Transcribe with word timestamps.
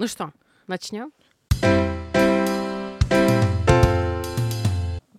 Ну 0.00 0.06
что, 0.06 0.32
начнем? 0.66 1.12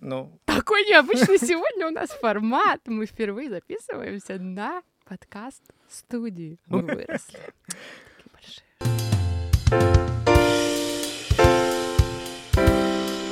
Ну, 0.00 0.40
Такой 0.44 0.82
необычный 0.86 1.38
сегодня 1.48 1.86
у 1.86 1.90
нас 1.90 2.10
формат. 2.10 2.80
Мы 2.86 3.06
впервые 3.06 3.48
записываемся 3.48 4.40
на 4.40 4.82
подкаст 5.04 5.62
студии. 5.88 6.58
Мы 6.66 6.82
выросли. 6.82 7.38
Такие 7.68 8.32
большие. 8.32 8.66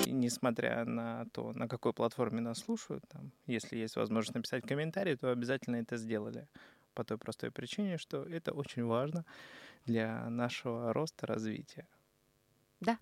и 0.07 0.13
несмотря 0.13 0.85
на 0.85 1.25
то, 1.33 1.53
на 1.53 1.67
какой 1.67 1.93
платформе 1.93 2.41
нас 2.41 2.61
слушают, 2.61 3.03
там, 3.09 3.33
если 3.49 3.77
есть 3.77 3.97
возможность 3.97 4.37
написать 4.37 4.65
комментарий, 4.65 5.17
то 5.17 5.33
обязательно 5.33 5.79
это 5.79 5.97
сделали. 5.97 6.47
По 6.95 7.03
той 7.03 7.19
простой 7.19 7.51
причине, 7.51 7.99
что 7.99 8.23
это 8.23 8.53
очень 8.53 8.85
важно 8.85 9.25
для 9.91 10.31
нашего 10.31 10.93
роста, 10.93 11.27
развития. 11.27 11.87
Да. 12.81 12.99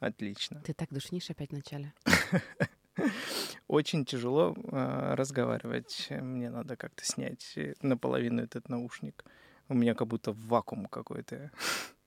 Отлично. 0.00 0.60
Ты 0.62 0.74
так 0.74 0.92
душнишь 0.92 1.30
опять 1.30 1.50
в 1.50 1.54
начале. 1.54 1.94
Очень 3.68 4.04
тяжело 4.04 4.54
э, 4.56 5.14
разговаривать. 5.14 6.08
Мне 6.10 6.50
надо 6.50 6.76
как-то 6.76 7.04
снять 7.04 7.52
э, 7.56 7.74
наполовину 7.80 8.42
этот 8.42 8.68
наушник. 8.68 9.24
У 9.68 9.74
меня 9.74 9.94
как 9.94 10.08
будто 10.08 10.32
вакуум 10.32 10.86
какой-то. 10.86 11.52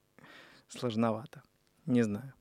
Сложновато. 0.67 1.41
Не 1.85 2.03
знаю. 2.03 2.33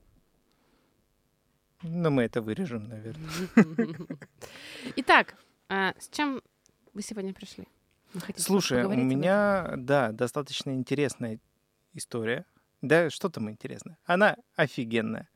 Но 1.82 2.10
мы 2.10 2.24
это 2.24 2.42
вырежем, 2.42 2.88
наверное. 2.88 3.30
Итак, 4.96 5.36
а 5.68 5.94
с 5.96 6.08
чем 6.08 6.42
вы 6.92 7.02
сегодня 7.02 7.32
пришли? 7.32 7.68
Слушай, 8.36 8.84
у 8.84 8.94
меня, 8.94 9.74
да, 9.76 10.10
достаточно 10.10 10.70
интересная 10.70 11.38
история. 11.98 12.46
Да, 12.80 13.10
что 13.10 13.28
там 13.28 13.50
интересно? 13.50 13.96
Она 14.04 14.36
офигенная. 14.56 15.28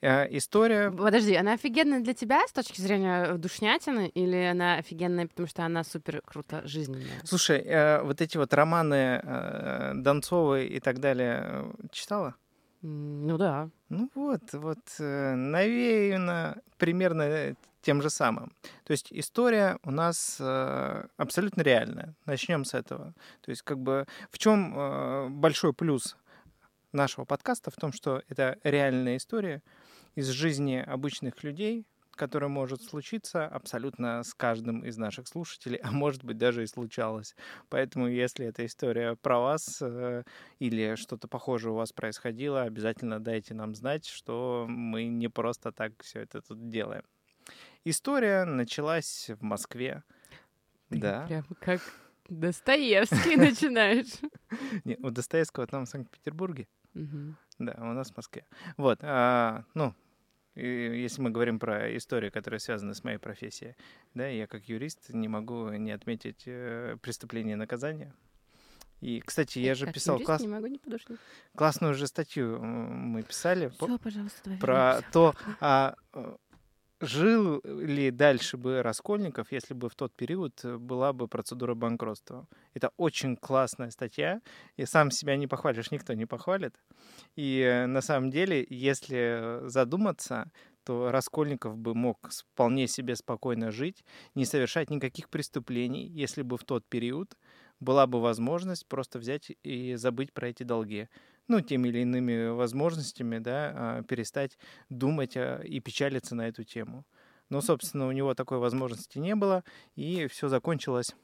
Э, 0.00 0.26
История... 0.36 0.90
Подожди, 0.90 1.34
она 1.34 1.54
офигенная 1.54 2.00
для 2.00 2.14
тебя 2.14 2.46
с 2.46 2.52
точки 2.52 2.80
зрения 2.80 3.34
душнятины, 3.34 4.08
или 4.08 4.36
она 4.36 4.74
офигенная, 4.74 5.26
потому 5.26 5.48
что 5.48 5.64
она 5.64 5.84
супер 5.84 6.20
круто 6.24 6.66
жизненная? 6.66 7.20
Слушай, 7.24 7.60
э, 7.60 8.02
вот 8.02 8.20
эти 8.20 8.36
вот 8.36 8.52
романы 8.52 9.20
э, 9.22 9.92
Донцовой 9.94 10.66
и 10.66 10.80
так 10.80 11.00
далее 11.00 11.40
э, 11.44 11.72
читала? 11.92 12.34
Ну 12.82 13.38
да. 13.38 13.70
Ну 13.90 14.10
вот, 14.14 14.52
вот, 14.52 14.78
э, 14.98 15.34
навеяно 15.34 16.60
примерно 16.78 17.54
тем 17.80 18.02
же 18.02 18.10
самым. 18.10 18.52
То 18.84 18.92
есть 18.92 19.08
история 19.12 19.78
у 19.84 19.90
нас 19.90 20.36
э, 20.40 21.06
абсолютно 21.16 21.62
реальная. 21.62 22.14
Начнем 22.26 22.64
с 22.64 22.74
этого. 22.74 23.14
То 23.40 23.50
есть 23.50 23.62
как 23.62 23.78
бы 23.78 24.06
в 24.30 24.38
чем 24.38 24.74
э, 24.76 25.28
большой 25.28 25.72
плюс 25.72 26.16
нашего 26.92 27.24
подкаста 27.24 27.70
в 27.70 27.76
том, 27.76 27.92
что 27.92 28.22
это 28.28 28.58
реальная 28.64 29.16
история 29.16 29.62
из 30.16 30.28
жизни 30.28 30.76
обычных 30.76 31.42
людей, 31.44 31.86
которая 32.16 32.48
может 32.48 32.82
случиться 32.82 33.46
абсолютно 33.46 34.22
с 34.22 34.34
каждым 34.34 34.84
из 34.84 34.96
наших 34.96 35.28
слушателей, 35.28 35.78
а 35.82 35.90
может 35.90 36.24
быть 36.24 36.38
даже 36.38 36.62
и 36.62 36.66
случалось. 36.66 37.34
Поэтому, 37.68 38.08
если 38.08 38.46
эта 38.46 38.64
история 38.66 39.16
про 39.16 39.40
вас 39.40 39.78
э, 39.80 40.24
или 40.58 40.94
что-то 40.96 41.28
похожее 41.28 41.72
у 41.72 41.76
вас 41.76 41.92
происходило, 41.92 42.62
обязательно 42.62 43.20
дайте 43.20 43.54
нам 43.54 43.74
знать, 43.74 44.06
что 44.06 44.66
мы 44.68 45.04
не 45.06 45.28
просто 45.28 45.72
так 45.72 45.92
все 46.02 46.20
это 46.20 46.40
тут 46.42 46.68
делаем. 46.68 47.02
История 47.84 48.44
началась 48.44 49.28
в 49.28 49.42
Москве. 49.42 50.04
Ты 50.88 50.98
Да. 50.98 51.26
Прям 51.26 51.44
как 51.60 51.80
Достоевский 52.28 53.36
начинаешь. 53.36 54.12
У 55.02 55.10
Достоевского 55.10 55.66
там 55.66 55.86
в 55.86 55.88
Санкт-Петербурге. 55.88 56.68
Да, 57.58 57.74
у 57.78 57.92
нас 57.92 58.10
в 58.10 58.16
Москве. 58.16 58.44
Вот, 58.76 58.98
а, 59.02 59.64
ну, 59.74 59.94
если 60.60 61.22
мы 61.22 61.30
говорим 61.30 61.58
про 61.58 61.96
истории, 61.96 62.30
которые 62.30 62.60
связаны 62.60 62.94
с 62.94 63.02
моей 63.04 63.18
профессией, 63.18 63.74
да, 64.14 64.26
я 64.26 64.46
как 64.46 64.68
юрист 64.68 65.08
не 65.10 65.28
могу 65.28 65.70
не 65.70 65.92
отметить 65.92 66.42
э, 66.46 66.96
преступление 67.00 67.54
и 67.54 67.56
наказание. 67.56 68.12
И, 69.00 69.20
кстати, 69.20 69.58
я 69.58 69.74
же 69.74 69.86
Как 69.86 69.94
писал 69.94 70.14
юрист 70.16 70.26
класс- 70.26 70.42
Не 70.42 70.48
могу 70.48 70.66
не 70.68 70.78
подушнить. 70.78 71.18
классную 71.56 71.94
же 71.94 72.06
статью 72.06 72.62
мы 72.62 73.22
писали 73.24 73.68
по- 73.78 73.86
Все, 73.86 73.98
пожалуйста, 73.98 74.50
про 74.60 75.00
то, 75.12 75.34
а, 75.60 75.96
э, 76.12 76.36
жил 77.02 77.60
ли 77.64 78.10
дальше 78.10 78.56
бы 78.56 78.80
Раскольников, 78.82 79.50
если 79.50 79.74
бы 79.74 79.88
в 79.88 79.94
тот 79.94 80.14
период 80.14 80.64
э, 80.64 80.76
была 80.76 81.12
бы 81.12 81.26
процедура 81.26 81.74
банкротства. 81.74 82.46
Это 82.74 82.92
очень 82.96 83.36
классная 83.36 83.90
статья, 83.90 84.40
и 84.76 84.86
сам 84.86 85.10
себя 85.10 85.36
не 85.36 85.48
похвалишь, 85.48 85.90
никто 85.90 86.14
не 86.14 86.26
похвалит. 86.26 86.74
И 87.34 87.60
э, 87.60 87.86
на 87.86 88.00
самом 88.00 88.30
деле, 88.30 88.64
если 88.70 89.60
задуматься, 89.64 90.50
то 90.84 91.10
Раскольников 91.10 91.76
бы 91.76 91.94
мог 91.94 92.30
вполне 92.30 92.86
себе 92.86 93.16
спокойно 93.16 93.72
жить, 93.72 94.04
не 94.34 94.44
совершать 94.44 94.90
никаких 94.90 95.28
преступлений, 95.28 96.06
если 96.06 96.42
бы 96.42 96.56
в 96.56 96.64
тот 96.64 96.84
период 96.88 97.36
была 97.80 98.06
бы 98.06 98.20
возможность 98.20 98.86
просто 98.86 99.18
взять 99.18 99.52
и 99.64 99.96
забыть 99.96 100.32
про 100.32 100.48
эти 100.48 100.62
долги. 100.62 101.08
Ну, 101.48 101.60
теми 101.60 101.88
или 101.88 102.00
иными 102.00 102.48
возможностями, 102.48 103.38
да, 103.38 103.72
а, 103.74 104.02
перестать 104.02 104.58
думать 104.88 105.36
а, 105.36 105.60
и 105.60 105.80
печалиться 105.80 106.34
на 106.34 106.48
эту 106.48 106.64
тему. 106.64 107.04
Но, 107.48 107.60
собственно, 107.60 108.06
у 108.06 108.12
него 108.12 108.34
такой 108.34 108.58
возможности 108.58 109.18
не 109.18 109.34
было, 109.34 109.64
и 109.94 110.26
все 110.28 110.48
закончилось 110.48 111.14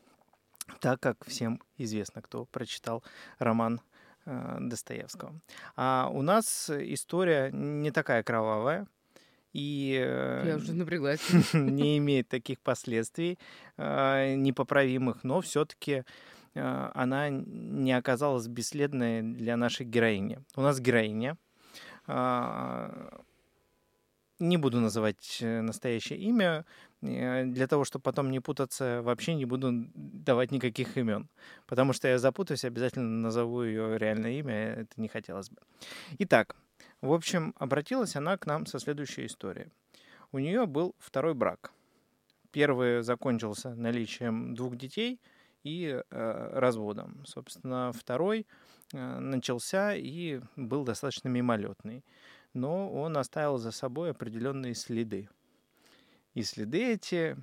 так, 0.80 1.00
как 1.00 1.24
всем 1.26 1.62
известно, 1.78 2.20
кто 2.20 2.44
прочитал 2.44 3.02
роман 3.38 3.80
э, 4.26 4.56
Достоевского. 4.60 5.40
А 5.76 6.10
у 6.12 6.20
нас 6.20 6.68
история 6.68 7.50
не 7.50 7.90
такая 7.90 8.22
кровавая 8.22 8.86
и 9.54 9.98
э, 9.98 10.44
Я 10.46 10.56
уже 10.56 10.74
напряглась. 10.74 11.22
не 11.54 11.96
имеет 11.96 12.28
таких 12.28 12.60
последствий 12.60 13.38
непоправимых, 13.78 15.24
но 15.24 15.40
все-таки 15.40 16.04
она 16.54 17.28
не 17.30 17.92
оказалась 17.92 18.46
бесследной 18.48 19.22
для 19.22 19.56
нашей 19.56 19.86
героини. 19.86 20.38
У 20.56 20.60
нас 20.62 20.80
героиня. 20.80 21.36
а, 22.06 23.20
Не 24.40 24.56
буду 24.56 24.80
называть 24.80 25.38
э, 25.42 25.62
настоящее 25.62 26.18
имя. 26.20 26.64
э, 27.02 27.44
Для 27.44 27.66
того, 27.66 27.84
чтобы 27.84 28.02
потом 28.04 28.30
не 28.30 28.40
путаться, 28.40 29.02
вообще 29.02 29.34
не 29.34 29.44
буду 29.46 29.70
давать 29.94 30.52
никаких 30.52 30.96
имен. 30.96 31.28
Потому 31.66 31.92
что 31.92 32.06
я 32.08 32.18
запутаюсь, 32.18 32.64
обязательно 32.64 33.08
назову 33.22 33.62
ее 33.64 33.98
реальное 33.98 34.38
имя. 34.38 34.54
Это 34.54 35.00
не 35.00 35.08
хотелось 35.08 35.50
бы. 35.50 35.56
Итак, 36.20 36.56
в 37.00 37.12
общем, 37.12 37.52
обратилась 37.58 38.16
она 38.16 38.36
к 38.36 38.46
нам 38.46 38.66
со 38.66 38.78
следующей 38.78 39.26
историей. 39.26 39.68
У 40.32 40.38
нее 40.38 40.66
был 40.66 40.94
второй 40.98 41.34
брак. 41.34 41.72
Первый 42.52 43.02
закончился 43.02 43.74
наличием 43.74 44.54
двух 44.54 44.76
детей 44.76 45.20
и 45.68 46.02
э, 46.10 46.50
разводом. 46.52 47.24
Собственно, 47.26 47.92
второй 47.92 48.46
э, 48.92 49.18
начался 49.18 49.94
и 49.94 50.40
был 50.56 50.84
достаточно 50.84 51.28
мимолетный. 51.28 52.04
Но 52.54 52.90
он 52.90 53.16
оставил 53.16 53.58
за 53.58 53.70
собой 53.70 54.10
определенные 54.10 54.74
следы. 54.74 55.28
И 56.34 56.42
следы 56.42 56.92
эти 56.92 57.36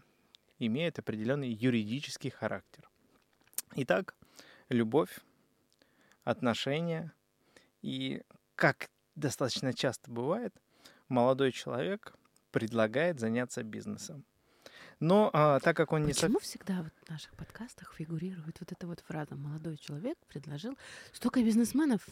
имеют 0.58 1.00
определенный 1.00 1.50
юридический 1.50 2.32
характер. 2.32 2.90
Итак, 3.76 4.16
любовь, 4.70 5.20
отношения 6.24 7.14
и, 7.82 8.24
как 8.56 8.90
достаточно 9.16 9.74
часто 9.74 10.10
бывает, 10.10 10.56
молодой 11.08 11.52
человек 11.52 12.16
предлагает 12.52 13.20
заняться 13.20 13.64
бизнесом. 13.64 14.26
Но 15.00 15.30
а, 15.34 15.60
так 15.60 15.76
как 15.76 15.92
он 15.94 16.06
не... 16.06 16.14
со- 16.14 16.22
Почему 16.22 16.40
всегда 16.40 16.82
вот 16.84 16.94
в 17.06 17.10
наших 17.10 17.34
подкастах 17.36 17.94
фигурирует 17.96 18.60
вот 18.60 18.72
эта 18.72 18.88
вот 18.88 19.02
фраза 19.02 19.36
«молодой 19.36 19.78
человек 19.78 20.18
предложил 20.28 20.78
столько 21.12 21.44
бизнесменов»? 21.44 22.08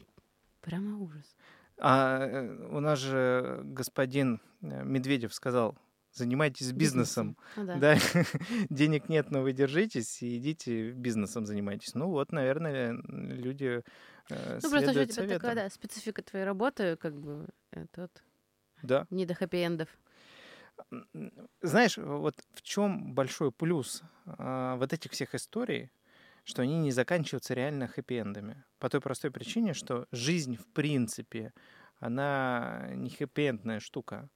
Прямо 0.62 0.98
ужас. 1.00 1.36
А 1.78 2.20
э, 2.26 2.68
у 2.72 2.80
нас 2.80 3.00
же 3.00 3.62
господин 3.64 4.40
э, 4.62 4.84
Медведев 4.84 5.34
сказал, 5.34 5.78
занимайтесь 6.12 6.72
бизнесом. 6.72 7.38
Ну 7.58 7.66
да. 7.66 7.76
Да, 7.78 7.98
денег 8.70 9.10
нет, 9.10 9.32
но 9.32 9.42
вы 9.42 9.54
держитесь 9.54 10.22
и 10.22 10.38
идите 10.38 10.92
бизнесом 10.92 11.46
занимайтесь. 11.46 11.96
Ну 11.96 12.10
вот, 12.10 12.32
наверное, 12.32 12.94
люди 13.08 13.82
э, 14.30 14.60
Ну, 14.62 14.70
просто 14.70 14.90
у 14.92 14.94
тебя 14.94 15.08
советам. 15.14 15.40
такая, 15.40 15.56
да, 15.56 15.70
специфика 15.70 16.22
твоей 16.22 16.46
работы, 16.46 16.96
как 16.98 17.20
бы, 17.20 17.48
это 17.72 18.02
вот 18.02 18.24
Да. 18.84 19.08
не 19.10 19.26
до 19.26 19.34
хэппи-эндов. 19.34 19.88
Знаешь, 21.62 21.98
вот 21.98 22.36
в 22.54 22.62
чем 22.62 23.14
большой 23.14 23.52
плюс 23.52 24.02
а, 24.26 24.76
вот 24.78 24.94
этих 24.94 25.12
всех 25.12 25.36
историй, 25.36 25.92
что 26.44 26.62
они 26.62 26.78
не 26.80 26.92
заканчиваются 26.92 27.54
реально 27.54 27.86
хэппи-эндами. 27.86 28.64
По 28.80 28.90
той 28.90 29.00
простой 29.02 29.32
причине, 29.32 29.74
что 29.74 30.08
жизнь, 30.12 30.58
в 30.58 30.66
принципе, 30.68 31.54
она 32.00 32.90
не 32.96 33.10
хэппи-эндная 33.10 33.80
штука. 33.80 34.30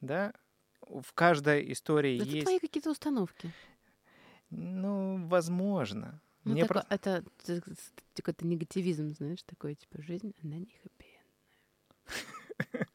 Да? 0.00 0.32
В 0.80 1.12
каждой 1.12 1.70
истории 1.72 2.16
Это 2.16 2.24
есть... 2.24 2.44
твои 2.44 2.58
какие-то 2.58 2.90
установки. 2.90 3.52
Ну, 4.48 5.26
возможно. 5.28 6.20
Ну, 6.44 6.52
Мне 6.52 6.62
тако- 6.62 6.80
про- 6.80 6.86
это 6.88 7.22
т- 7.44 7.62
какой-то 8.16 8.46
негативизм, 8.46 9.10
знаешь, 9.10 9.42
такой, 9.42 9.74
типа, 9.74 10.00
жизнь, 10.02 10.34
она 10.42 10.56
не 10.56 10.74
хэппи 10.82 11.06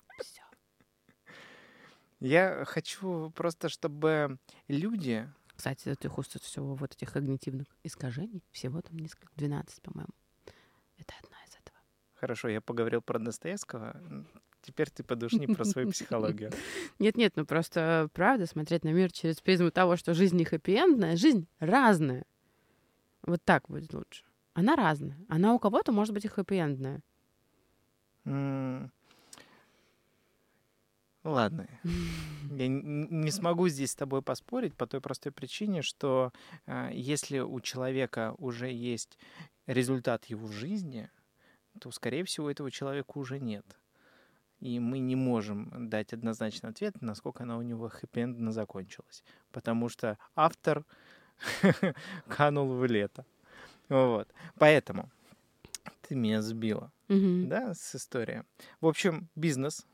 Я 2.19 2.63
хочу 2.65 3.31
просто, 3.31 3.69
чтобы 3.69 4.37
люди... 4.67 5.29
Кстати, 5.55 5.87
этих 5.87 6.17
уст 6.17 6.41
всего 6.41 6.75
вот 6.75 6.93
этих 6.93 7.13
когнитивных 7.13 7.67
искажений, 7.81 8.43
всего 8.51 8.81
там 8.81 8.97
несколько, 8.97 9.31
12, 9.35 9.81
по-моему. 9.81 10.11
Это 10.97 11.13
одна 11.23 11.37
из 11.47 11.55
этого. 11.55 11.77
Хорошо, 12.15 12.49
я 12.49 12.59
поговорил 12.59 13.01
про 13.01 13.19
Достоевского. 13.19 13.95
Теперь 14.61 14.89
ты 14.89 15.03
подушни 15.03 15.47
про 15.47 15.63
свою 15.63 15.91
психологию. 15.91 16.51
Нет-нет, 16.99 17.33
ну 17.35 17.45
просто 17.45 18.09
правда 18.13 18.47
смотреть 18.47 18.83
на 18.83 18.89
мир 18.89 19.11
через 19.11 19.39
призму 19.39 19.71
того, 19.71 19.95
что 19.95 20.13
жизнь 20.13 20.35
не 20.35 20.43
хэппи 20.43 21.15
жизнь 21.15 21.47
разная. 21.59 22.25
Вот 23.21 23.41
так 23.43 23.69
будет 23.69 23.93
лучше. 23.93 24.25
Она 24.53 24.75
разная. 24.75 25.17
Она 25.29 25.53
у 25.53 25.59
кого-то 25.59 25.91
может 25.91 26.13
быть 26.13 26.25
и 26.25 26.27
хэппи 26.27 26.55
Ладно. 31.25 31.67
Я 32.51 32.67
не 32.67 33.31
смогу 33.31 33.67
здесь 33.67 33.91
с 33.91 33.95
тобой 33.95 34.21
поспорить 34.21 34.75
по 34.75 34.85
той 34.85 35.01
простой 35.01 35.31
причине, 35.31 35.81
что 35.81 36.31
э, 36.67 36.91
если 36.93 37.39
у 37.39 37.59
человека 37.61 38.35
уже 38.37 38.71
есть 38.71 39.17
результат 39.65 40.25
его 40.25 40.47
жизни, 40.47 41.09
то, 41.81 41.89
скорее 41.89 42.23
всего, 42.25 42.51
этого 42.51 42.69
человека 42.69 43.17
уже 43.17 43.39
нет. 43.39 43.65
И 44.59 44.79
мы 44.79 44.99
не 44.99 45.15
можем 45.15 45.89
дать 45.89 46.13
однозначный 46.13 46.69
ответ, 46.69 47.01
насколько 47.01 47.43
она 47.43 47.57
у 47.57 47.63
него 47.63 47.89
хэппи 47.89 48.51
закончилась. 48.51 49.23
Потому 49.51 49.89
что 49.89 50.19
автор 50.35 50.85
канул 52.27 52.75
в 52.75 52.85
лето. 52.85 53.25
Вот. 53.89 54.31
Поэтому 54.59 55.09
ты 56.03 56.13
меня 56.13 56.43
сбила, 56.43 56.91
mm-hmm. 57.07 57.47
да, 57.47 57.73
с 57.73 57.95
историей. 57.95 58.43
В 58.79 58.85
общем, 58.85 59.27
бизнес 59.35 59.87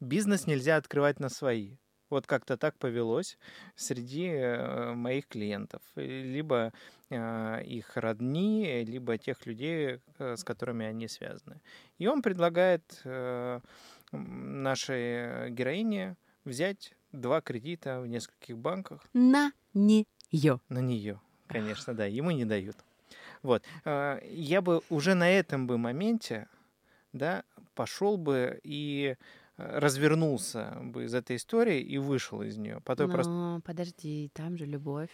бизнес 0.00 0.46
нельзя 0.46 0.76
открывать 0.76 1.20
на 1.20 1.28
свои. 1.28 1.76
Вот 2.10 2.26
как-то 2.26 2.56
так 2.56 2.76
повелось 2.76 3.38
среди 3.76 4.26
э, 4.26 4.94
моих 4.94 5.28
клиентов. 5.28 5.80
Либо 5.94 6.72
э, 7.08 7.62
их 7.64 7.96
родни, 7.96 8.82
либо 8.84 9.16
тех 9.16 9.46
людей, 9.46 10.00
э, 10.18 10.36
с 10.36 10.42
которыми 10.42 10.84
они 10.84 11.06
связаны. 11.06 11.60
И 11.98 12.08
он 12.08 12.20
предлагает 12.22 13.02
нашей 14.12 15.50
героине 15.50 16.16
взять 16.44 16.94
два 17.12 17.40
кредита 17.40 18.00
в 18.00 18.08
нескольких 18.08 18.58
банках. 18.58 19.06
На 19.12 19.52
нее. 19.72 20.60
На 20.68 20.80
нее, 20.80 21.20
конечно, 21.46 21.94
да. 21.94 22.06
Ему 22.06 22.32
не 22.32 22.44
дают. 22.44 22.76
Вот. 23.42 23.62
Я 23.84 24.60
бы 24.62 24.82
уже 24.90 25.14
на 25.14 25.30
этом 25.30 25.68
бы 25.68 25.78
моменте 25.78 26.48
да, 27.12 27.44
пошел 27.74 28.16
бы 28.16 28.60
и 28.62 29.16
развернулся 29.68 30.76
бы 30.82 31.04
из 31.04 31.14
этой 31.14 31.36
истории 31.36 31.80
и 31.80 31.98
вышел 31.98 32.42
из 32.42 32.56
нее. 32.56 32.80
По 32.84 32.96
той 32.96 33.06
но 33.06 33.12
просто... 33.12 33.60
подожди, 33.64 34.30
там 34.34 34.56
же 34.56 34.66
любовь. 34.66 35.10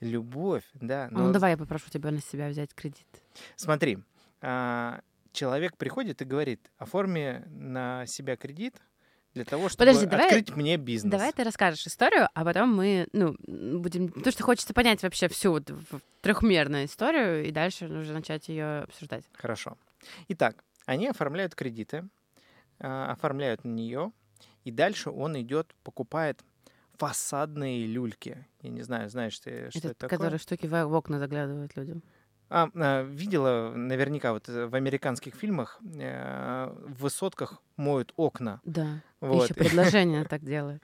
Любовь, 0.00 0.64
да. 0.74 1.08
Но... 1.10 1.26
Ну 1.26 1.32
давай 1.32 1.52
я 1.52 1.56
попрошу 1.56 1.90
тебя 1.90 2.10
на 2.10 2.20
себя 2.20 2.48
взять 2.48 2.74
кредит. 2.74 3.06
Смотри, 3.56 3.98
а, 4.40 5.00
человек 5.32 5.76
приходит 5.76 6.22
и 6.22 6.24
говорит, 6.24 6.70
оформи 6.78 7.42
на 7.46 8.06
себя 8.06 8.36
кредит 8.36 8.74
для 9.34 9.44
того, 9.44 9.68
чтобы 9.68 9.86
Подожди, 9.86 10.06
давай, 10.06 10.26
открыть 10.26 10.54
мне 10.56 10.76
бизнес. 10.76 11.10
Давай 11.10 11.32
ты 11.32 11.42
расскажешь 11.42 11.86
историю, 11.86 12.28
а 12.34 12.44
потом 12.44 12.74
мы, 12.74 13.08
ну, 13.12 13.36
будем... 13.80 14.08
То, 14.08 14.30
что 14.30 14.44
хочется 14.44 14.72
понять 14.72 15.02
вообще 15.02 15.28
всю 15.28 15.50
вот 15.50 15.70
трехмерную 16.20 16.84
историю, 16.84 17.44
и 17.44 17.50
дальше 17.50 17.86
уже 17.86 18.12
начать 18.12 18.48
ее 18.48 18.82
обсуждать. 18.82 19.24
Хорошо. 19.32 19.76
Итак, 20.28 20.64
они 20.86 21.08
оформляют 21.08 21.54
кредиты, 21.54 21.98
а, 21.98 22.23
оформляют 22.78 23.64
на 23.64 23.70
нее, 23.70 24.12
и 24.64 24.70
дальше 24.70 25.10
он 25.10 25.40
идет, 25.40 25.74
покупает 25.82 26.42
фасадные 26.98 27.86
люльки. 27.86 28.46
Я 28.62 28.70
не 28.70 28.82
знаю, 28.82 29.08
знаешь 29.10 29.38
ты, 29.38 29.70
что 29.70 29.78
это, 29.78 29.88
это 29.88 29.94
такое? 30.00 30.18
Которые 30.18 30.38
штуки 30.38 30.66
в 30.66 30.94
окна 30.94 31.18
заглядывают 31.18 31.76
людям. 31.76 32.02
А, 32.50 32.70
а, 32.74 33.02
видела 33.02 33.72
наверняка 33.74 34.32
вот 34.32 34.48
э, 34.48 34.66
в 34.66 34.74
американских 34.74 35.34
фильмах 35.34 35.80
э, 35.82 36.72
в 36.72 37.02
высотках 37.02 37.60
моют 37.76 38.12
окна. 38.16 38.60
Да. 38.64 39.02
Вот. 39.20 39.44
Еще 39.44 39.54
предложение 39.54 40.24
так 40.28 40.44
делают. 40.44 40.82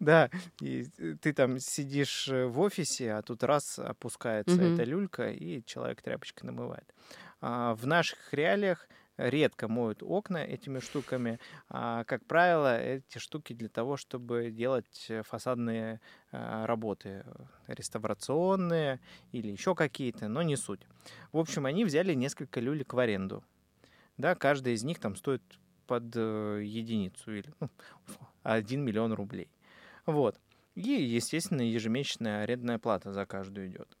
Да. 0.00 0.30
И 0.60 0.84
ты 1.20 1.32
там 1.32 1.58
сидишь 1.58 2.28
э, 2.28 2.46
в 2.46 2.58
офисе, 2.60 3.12
а 3.12 3.22
тут 3.22 3.44
раз 3.44 3.78
опускается 3.78 4.60
эта 4.60 4.84
люлька, 4.84 5.30
и 5.30 5.62
человек 5.64 6.02
тряпочкой 6.02 6.46
намывает. 6.46 6.92
А 7.40 7.74
в 7.74 7.86
наших 7.86 8.32
реалиях 8.32 8.88
редко 9.28 9.68
моют 9.68 10.02
окна 10.02 10.38
этими 10.38 10.78
штуками. 10.78 11.38
А, 11.68 12.04
как 12.04 12.24
правило, 12.26 12.80
эти 12.80 13.18
штуки 13.18 13.52
для 13.52 13.68
того, 13.68 13.96
чтобы 13.96 14.50
делать 14.50 15.06
э, 15.08 15.22
фасадные 15.22 16.00
а, 16.30 16.66
работы, 16.66 17.24
реставрационные 17.66 19.00
или 19.32 19.50
еще 19.50 19.74
какие-то, 19.74 20.28
но 20.28 20.42
не 20.42 20.56
суть. 20.56 20.86
В 21.32 21.38
общем, 21.38 21.66
они 21.66 21.84
взяли 21.84 22.14
несколько 22.14 22.60
люлек 22.60 22.92
в 22.92 22.98
аренду. 22.98 23.44
Да, 24.16 24.34
каждая 24.34 24.74
из 24.74 24.84
них 24.84 24.98
там 24.98 25.16
стоит 25.16 25.42
под 25.86 26.14
э, 26.16 26.62
единицу 26.64 27.34
или 27.34 27.52
ну, 27.60 27.68
1 28.42 28.80
миллион 28.80 29.12
рублей. 29.12 29.48
Вот. 30.06 30.38
И, 30.74 30.82
естественно, 30.90 31.60
ежемесячная 31.60 32.42
арендная 32.42 32.78
плата 32.78 33.12
за 33.12 33.26
каждую 33.26 33.68
идет. 33.68 33.96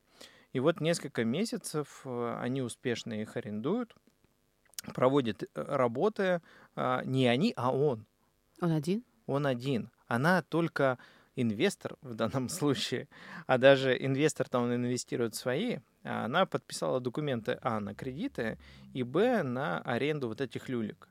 И 0.52 0.60
вот 0.60 0.80
несколько 0.80 1.24
месяцев 1.24 2.02
э, 2.04 2.38
они 2.40 2.62
успешно 2.62 3.20
их 3.20 3.36
арендуют– 3.36 3.94
проводит 4.94 5.42
э, 5.42 5.46
работы 5.54 6.40
а, 6.74 7.02
не 7.04 7.26
они, 7.26 7.52
а 7.56 7.74
он. 7.74 8.06
Он 8.60 8.72
один? 8.72 9.04
Он 9.26 9.46
один. 9.46 9.90
Она 10.06 10.42
только 10.42 10.98
инвестор 11.36 11.96
в 12.02 12.14
данном 12.14 12.48
случае, 12.48 13.08
а 13.46 13.58
даже 13.58 13.96
инвестор-то 13.96 14.58
он 14.58 14.74
инвестирует 14.74 15.34
свои, 15.34 15.78
а 16.04 16.24
она 16.24 16.46
подписала 16.46 17.00
документы 17.00 17.58
А 17.62 17.80
на 17.80 17.94
кредиты 17.94 18.58
и 18.92 19.02
Б 19.02 19.42
на 19.42 19.80
аренду 19.80 20.28
вот 20.28 20.40
этих 20.40 20.68
люлек. 20.68 21.08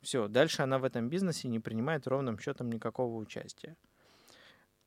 Все, 0.00 0.28
дальше 0.28 0.62
она 0.62 0.78
в 0.78 0.84
этом 0.84 1.08
бизнесе 1.08 1.48
не 1.48 1.60
принимает 1.60 2.06
ровным 2.06 2.38
счетом 2.38 2.70
никакого 2.70 3.16
участия. 3.16 3.76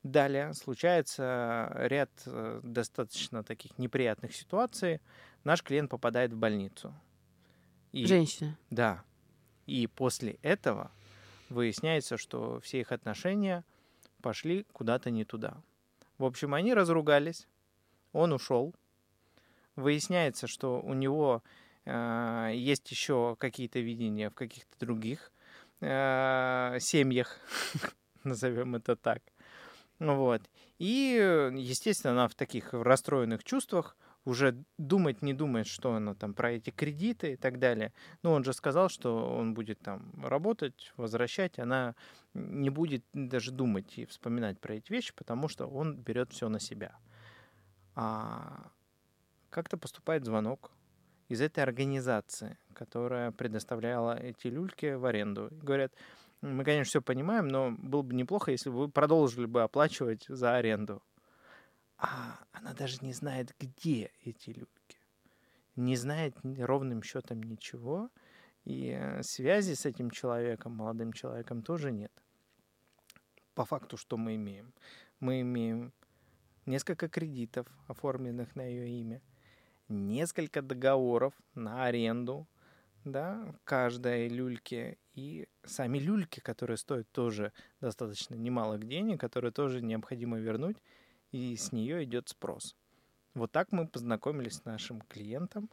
Далее 0.02 0.54
случается 0.54 1.72
ряд 1.76 2.10
э, 2.26 2.60
достаточно 2.62 3.42
таких 3.42 3.78
неприятных 3.78 4.36
ситуаций. 4.36 5.00
Наш 5.46 5.64
клиент 5.64 5.92
попадает 5.92 6.34
в 6.34 6.38
больницу. 6.38 6.94
И, 7.94 8.06
Женщина. 8.06 8.58
Да. 8.70 9.04
И 9.66 9.88
после 9.88 10.40
этого 10.42 10.92
выясняется, 11.50 12.18
что 12.18 12.60
все 12.60 12.82
их 12.82 12.92
отношения 12.92 13.64
пошли 14.22 14.66
куда-то 14.74 15.12
не 15.12 15.24
туда. 15.24 15.56
В 16.18 16.26
общем, 16.26 16.54
они 16.54 16.74
разругались, 16.74 17.48
он 18.12 18.34
ушел. 18.34 18.74
Выясняется, 19.76 20.48
что 20.48 20.82
у 20.82 20.94
него 20.94 21.44
э, 21.86 22.52
есть 22.56 22.90
еще 22.92 23.36
какие-то 23.40 23.80
видения 23.80 24.30
в 24.30 24.36
каких-то 24.36 24.80
других 24.80 25.32
э, 25.82 26.78
семьях, 26.80 27.40
назовем 28.24 28.76
это 28.76 28.96
так. 28.96 29.22
Вот. 30.00 30.42
И, 30.80 31.16
естественно, 31.56 32.14
она 32.14 32.28
в 32.28 32.36
таких 32.36 32.74
расстроенных 32.74 33.44
чувствах 33.44 33.96
уже 34.26 34.64
думать 34.78 35.22
не 35.22 35.34
думает, 35.34 35.68
что 35.68 35.94
она 35.94 36.16
там 36.16 36.34
про 36.34 36.52
эти 36.54 36.70
кредиты 36.70 37.34
и 37.34 37.36
так 37.36 37.60
далее. 37.60 37.92
Но 38.22 38.34
он 38.34 38.44
же 38.44 38.54
сказал, 38.54 38.90
что 38.90 39.36
он 39.36 39.54
будет 39.54 39.80
там 39.80 40.12
работать, 40.24 40.94
возвращать, 40.98 41.60
она 41.60 41.96
не 42.34 42.70
будет 42.70 43.04
даже 43.14 43.52
думать 43.52 43.98
и 43.98 44.06
вспоминать 44.06 44.60
про 44.60 44.76
эти 44.76 44.92
вещи, 44.92 45.14
потому 45.14 45.48
что 45.48 45.68
он 45.68 45.98
берет 45.98 46.32
все 46.32 46.50
на 46.50 46.60
себя. 46.60 46.96
А 47.96 48.72
как-то 49.50 49.78
поступает 49.78 50.26
звонок 50.26 50.72
из 51.28 51.42
этой 51.42 51.64
организации, 51.64 52.58
которая 52.74 53.32
предоставляла 53.32 54.18
эти 54.18 54.48
люльки 54.48 54.94
в 54.94 55.06
аренду. 55.06 55.50
Говорят, 55.52 55.94
мы, 56.42 56.64
конечно, 56.64 56.90
все 56.90 57.02
понимаем, 57.02 57.48
но 57.48 57.72
было 57.72 58.02
бы 58.02 58.14
неплохо, 58.14 58.52
если 58.52 58.70
бы 58.70 58.80
вы 58.80 58.90
продолжили 58.90 59.46
бы 59.46 59.64
оплачивать 59.64 60.26
за 60.28 60.56
аренду 60.56 61.02
а 62.04 62.38
она 62.52 62.74
даже 62.74 62.98
не 63.02 63.14
знает, 63.14 63.56
где 63.58 64.12
эти 64.26 64.50
люльки. 64.50 65.00
Не 65.78 65.96
знает 65.96 66.36
ровным 66.44 67.02
счетом 67.02 67.42
ничего, 67.42 68.10
и 68.66 68.90
э, 69.00 69.24
связи 69.24 69.74
с 69.74 69.86
этим 69.86 70.12
человеком, 70.12 70.74
молодым 70.74 71.14
человеком, 71.14 71.64
тоже 71.64 71.92
нет. 71.92 72.12
По 73.56 73.64
факту, 73.64 73.96
что 73.96 74.18
мы 74.18 74.36
имеем? 74.36 74.74
Мы 75.22 75.42
имеем 75.42 75.94
несколько 76.66 77.08
кредитов, 77.08 77.68
оформленных 77.88 78.54
на 78.56 78.64
ее 78.64 78.90
имя, 79.00 79.22
несколько 79.88 80.62
договоров 80.62 81.34
на 81.56 81.86
аренду, 81.86 82.50
да, 83.06 83.56
каждой 83.64 84.28
люльке, 84.28 84.98
и 85.14 85.48
сами 85.64 86.00
люльки, 86.00 86.42
которые 86.42 86.76
стоят 86.78 87.10
тоже 87.12 87.54
достаточно 87.80 88.36
немалых 88.36 88.84
денег, 88.86 89.22
которые 89.22 89.52
тоже 89.52 89.82
необходимо 89.82 90.38
вернуть, 90.38 90.78
и 91.34 91.58
с 91.58 91.72
нее 91.72 92.04
идет 92.06 92.30
спрос. 92.30 92.76
Вот 93.34 93.52
так 93.52 93.72
мы 93.72 93.88
познакомились 93.88 94.58
с 94.58 94.66
нашим 94.66 95.02
клиентом, 95.02 95.70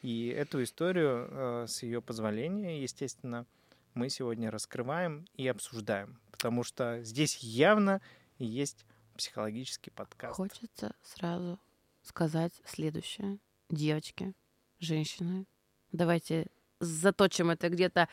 и 0.00 0.28
эту 0.28 0.62
историю 0.62 1.28
э, 1.30 1.66
с 1.66 1.82
ее 1.82 2.00
позволения, 2.00 2.80
естественно, 2.80 3.46
мы 3.94 4.08
сегодня 4.08 4.50
раскрываем 4.50 5.26
и 5.34 5.46
обсуждаем, 5.48 6.20
потому 6.30 6.62
что 6.62 7.02
здесь 7.02 7.38
явно 7.38 8.00
есть 8.38 8.86
психологический 9.16 9.90
подкаст. 9.90 10.36
Хочется 10.36 10.94
сразу 11.02 11.58
сказать 12.02 12.52
следующее. 12.64 13.38
Девочки, 13.70 14.32
женщины, 14.78 15.46
давайте 15.90 16.46
заточим 16.78 17.50
это 17.50 17.68
где-то, 17.68 18.08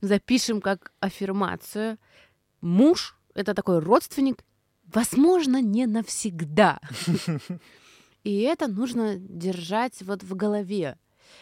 запишем 0.00 0.60
как 0.60 0.92
аффирмацию. 1.00 1.98
Муж— 2.60 3.18
это 3.34 3.52
такой 3.52 3.80
родственник, 3.80 4.44
возможно, 4.94 5.60
не 5.60 5.86
навсегда. 5.86 6.80
И 8.24 8.40
это 8.42 8.68
нужно 8.68 9.16
держать 9.16 10.00
вот 10.02 10.22
в 10.22 10.34
голове. 10.36 10.96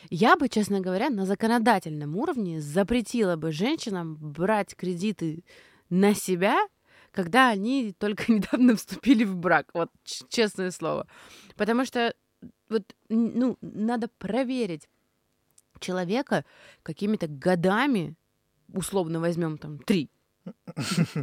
Я 0.09 0.37
бы, 0.37 0.49
честно 0.49 0.81
говоря, 0.81 1.11
на 1.11 1.27
законодательном 1.27 2.17
уровне 2.17 2.61
запретила 2.61 3.37
бы 3.37 3.53
женщинам 3.53 4.17
брать 4.17 4.75
кредиты 4.77 5.45
на 5.91 6.15
себя, 6.15 6.59
когда 7.11 7.51
они 7.51 7.93
только 7.99 8.33
недавно 8.33 8.77
вступили 8.77 9.25
в 9.25 9.37
брак. 9.37 9.71
Вот 9.75 9.91
честное 10.05 10.71
слово. 10.71 11.07
Потому 11.57 11.85
что 11.85 12.15
вот, 12.69 12.95
ну, 13.09 13.59
надо 13.61 14.09
проверить 14.09 14.89
человека 15.81 16.45
какими-то 16.83 17.27
годами, 17.27 18.15
условно 18.73 19.21
возьмем 19.21 19.59
там 19.59 19.79
три, 19.79 20.11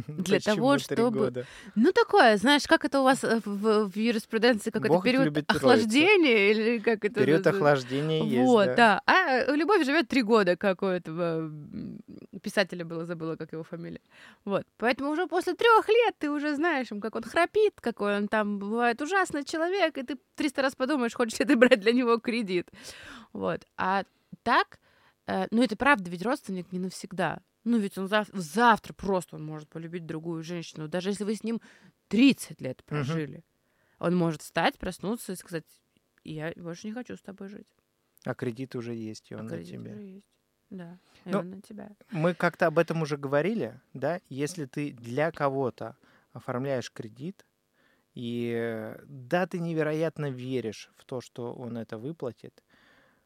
для 0.08 0.40
того, 0.40 0.78
чтобы... 0.78 1.44
Ну, 1.74 1.92
такое, 1.92 2.36
знаешь, 2.36 2.66
как 2.66 2.84
это 2.84 3.00
у 3.00 3.04
вас 3.04 3.24
э, 3.24 3.40
в, 3.44 3.88
в 3.88 3.96
юриспруденции, 3.96 4.70
какой-то 4.70 5.00
период 5.02 5.36
охлаждения 5.48 6.50
или 6.50 6.78
как 6.78 7.04
это... 7.04 7.20
Период 7.20 7.46
охлаждения 7.46 8.22
есть, 8.24 8.46
Вот, 8.46 8.74
да. 8.76 9.02
А 9.06 9.44
любовь 9.54 9.84
живет 9.84 10.08
три 10.08 10.22
года, 10.22 10.56
как 10.56 10.82
у 10.82 10.86
этого 10.86 11.50
писателя 12.42 12.84
было, 12.84 13.04
забыла, 13.04 13.36
как 13.36 13.52
его 13.52 13.64
фамилия. 13.64 14.00
Вот. 14.44 14.64
Поэтому 14.76 15.10
уже 15.10 15.26
после 15.26 15.54
трех 15.54 15.88
лет 15.88 16.14
ты 16.18 16.30
уже 16.30 16.54
знаешь, 16.54 16.88
как 17.00 17.16
он 17.16 17.22
храпит, 17.22 17.80
какой 17.80 18.16
он 18.16 18.28
там 18.28 18.58
бывает 18.58 19.00
ужасный 19.02 19.44
человек, 19.44 19.98
и 19.98 20.02
ты 20.02 20.18
300 20.36 20.62
раз 20.62 20.74
подумаешь, 20.74 21.14
хочешь 21.14 21.38
ли 21.38 21.44
ты 21.44 21.56
брать 21.56 21.80
для 21.80 21.92
него 21.92 22.18
кредит. 22.18 22.70
Вот. 23.32 23.66
А 23.76 24.04
так, 24.42 24.78
э, 25.26 25.46
ну 25.50 25.62
это 25.62 25.76
правда, 25.76 26.10
ведь 26.10 26.22
родственник 26.22 26.72
не 26.72 26.78
навсегда. 26.78 27.40
Ну, 27.64 27.78
ведь 27.78 27.98
он 27.98 28.06
зав- 28.06 28.30
завтра 28.32 28.92
просто 28.92 29.36
он 29.36 29.44
может 29.44 29.68
полюбить 29.68 30.06
другую 30.06 30.42
женщину. 30.42 30.88
Даже 30.88 31.10
если 31.10 31.24
вы 31.24 31.34
с 31.34 31.42
ним 31.42 31.60
30 32.08 32.60
лет 32.60 32.82
прожили. 32.84 33.38
Угу. 33.38 33.44
Он 34.06 34.16
может 34.16 34.42
встать, 34.42 34.78
проснуться 34.78 35.32
и 35.32 35.36
сказать, 35.36 35.64
я 36.24 36.52
больше 36.56 36.86
не 36.86 36.92
хочу 36.92 37.16
с 37.16 37.20
тобой 37.20 37.48
жить. 37.48 37.66
А 38.24 38.34
кредит 38.34 38.74
уже 38.76 38.94
есть, 38.94 39.30
и 39.30 39.34
он 39.34 39.40
а 39.48 39.56
на 39.56 39.64
тебя. 39.64 39.92
Уже 39.92 40.02
есть. 40.02 40.26
Да, 40.70 40.98
и 41.24 41.30
ну, 41.30 41.38
он 41.38 41.50
на 41.50 41.62
тебя. 41.62 41.90
Мы 42.10 42.34
как-то 42.34 42.66
об 42.66 42.78
этом 42.78 43.02
уже 43.02 43.16
говорили, 43.16 43.80
да? 43.94 44.20
Если 44.28 44.66
ты 44.66 44.92
для 44.92 45.32
кого-то 45.32 45.96
оформляешь 46.32 46.92
кредит, 46.92 47.46
и 48.14 48.96
да, 49.06 49.46
ты 49.46 49.60
невероятно 49.60 50.30
веришь 50.30 50.90
в 50.96 51.04
то, 51.04 51.20
что 51.20 51.54
он 51.54 51.78
это 51.78 51.96
выплатит, 51.96 52.62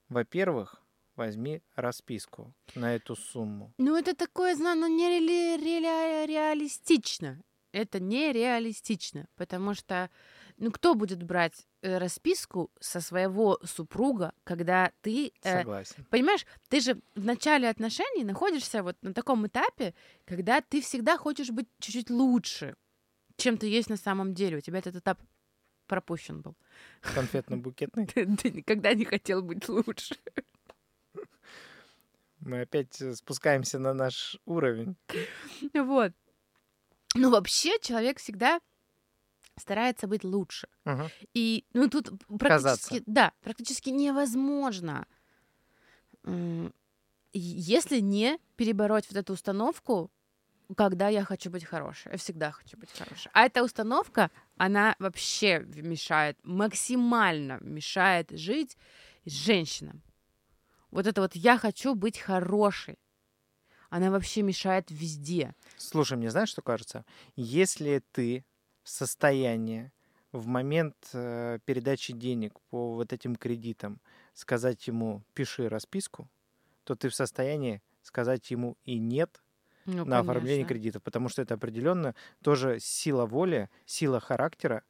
во-первых, 0.08 0.81
возьми 1.16 1.62
расписку 1.74 2.54
на 2.74 2.94
эту 2.94 3.16
сумму. 3.16 3.72
Ну, 3.78 3.96
это 3.96 4.14
такое, 4.14 4.56
ну, 4.56 4.86
не 4.88 5.08
ре- 5.08 5.56
ре- 5.56 6.26
реалистично. 6.26 7.42
Это 7.72 8.00
нереалистично, 8.00 9.26
потому 9.36 9.72
что, 9.74 10.10
ну, 10.58 10.70
кто 10.70 10.94
будет 10.94 11.22
брать 11.22 11.66
э, 11.80 11.96
расписку 11.96 12.70
со 12.80 13.00
своего 13.00 13.58
супруга, 13.64 14.34
когда 14.44 14.92
ты... 15.00 15.32
Э, 15.42 15.60
Согласен. 15.60 16.04
Понимаешь, 16.10 16.44
ты 16.68 16.80
же 16.80 17.00
в 17.14 17.24
начале 17.24 17.70
отношений 17.70 18.24
находишься 18.24 18.82
вот 18.82 18.96
на 19.02 19.14
таком 19.14 19.46
этапе, 19.46 19.94
когда 20.26 20.60
ты 20.60 20.82
всегда 20.82 21.16
хочешь 21.16 21.48
быть 21.50 21.66
чуть-чуть 21.80 22.10
лучше, 22.10 22.76
чем 23.36 23.56
ты 23.56 23.68
есть 23.68 23.88
на 23.88 23.96
самом 23.96 24.34
деле. 24.34 24.58
У 24.58 24.60
тебя 24.60 24.78
этот 24.78 24.96
этап 24.96 25.18
пропущен 25.86 26.42
был. 26.42 26.54
Конфетно-букетный? 27.14 28.06
Ты 28.36 28.50
никогда 28.50 28.94
не 28.94 29.04
хотел 29.04 29.42
быть 29.42 29.68
лучше. 29.68 30.14
Мы 32.44 32.62
опять 32.62 33.00
э, 33.00 33.14
спускаемся 33.14 33.78
на 33.78 33.94
наш 33.94 34.36
уровень. 34.44 34.96
Вот. 35.74 36.12
Ну, 37.14 37.30
вообще, 37.30 37.78
человек 37.80 38.18
всегда 38.18 38.60
старается 39.58 40.06
быть 40.06 40.24
лучше. 40.24 40.68
Угу. 40.84 41.10
И, 41.34 41.64
ну, 41.74 41.88
тут 41.88 42.10
практически, 42.26 42.48
Казаться. 42.48 43.02
да, 43.06 43.32
практически 43.42 43.90
невозможно, 43.90 45.06
если 47.32 48.00
не 48.00 48.38
перебороть 48.56 49.06
вот 49.08 49.16
эту 49.16 49.34
установку, 49.34 50.10
когда 50.76 51.08
я 51.08 51.24
хочу 51.24 51.50
быть 51.50 51.64
хорошей. 51.64 52.12
Я 52.12 52.18
всегда 52.18 52.50
хочу 52.50 52.76
быть 52.78 52.90
хорошей. 52.96 53.30
А 53.34 53.44
эта 53.44 53.62
установка, 53.62 54.30
она 54.56 54.96
вообще 54.98 55.60
мешает, 55.60 56.38
максимально 56.42 57.58
мешает 57.60 58.30
жить 58.30 58.76
женщинам. 59.24 60.02
Вот 60.92 61.06
это 61.06 61.22
вот 61.22 61.34
«я 61.34 61.58
хочу 61.58 61.94
быть 61.94 62.18
хорошей», 62.18 62.98
она 63.90 64.10
вообще 64.10 64.42
мешает 64.42 64.86
везде. 64.90 65.54
Слушай, 65.76 66.16
мне 66.16 66.30
знаешь, 66.30 66.50
что 66.50 66.62
кажется? 66.62 67.04
Если 67.34 68.02
ты 68.12 68.44
в 68.82 68.88
состоянии 68.88 69.90
в 70.32 70.46
момент 70.46 70.96
э, 71.12 71.58
передачи 71.64 72.12
денег 72.12 72.58
по 72.70 72.94
вот 72.94 73.12
этим 73.12 73.36
кредитам 73.36 74.00
сказать 74.34 74.86
ему 74.86 75.22
«пиши 75.34 75.68
расписку», 75.68 76.30
то 76.84 76.94
ты 76.94 77.08
в 77.08 77.14
состоянии 77.14 77.82
сказать 78.02 78.50
ему 78.50 78.76
и 78.84 78.98
«нет», 78.98 79.42
ну, 79.84 80.04
на 80.04 80.16
конечно. 80.16 80.20
оформление 80.20 80.66
кредита, 80.66 81.00
потому 81.00 81.28
что 81.28 81.42
это 81.42 81.54
определенно 81.54 82.14
тоже 82.42 82.78
сила 82.80 83.26
воли, 83.26 83.68
сила 83.84 84.20
характера, 84.20 84.84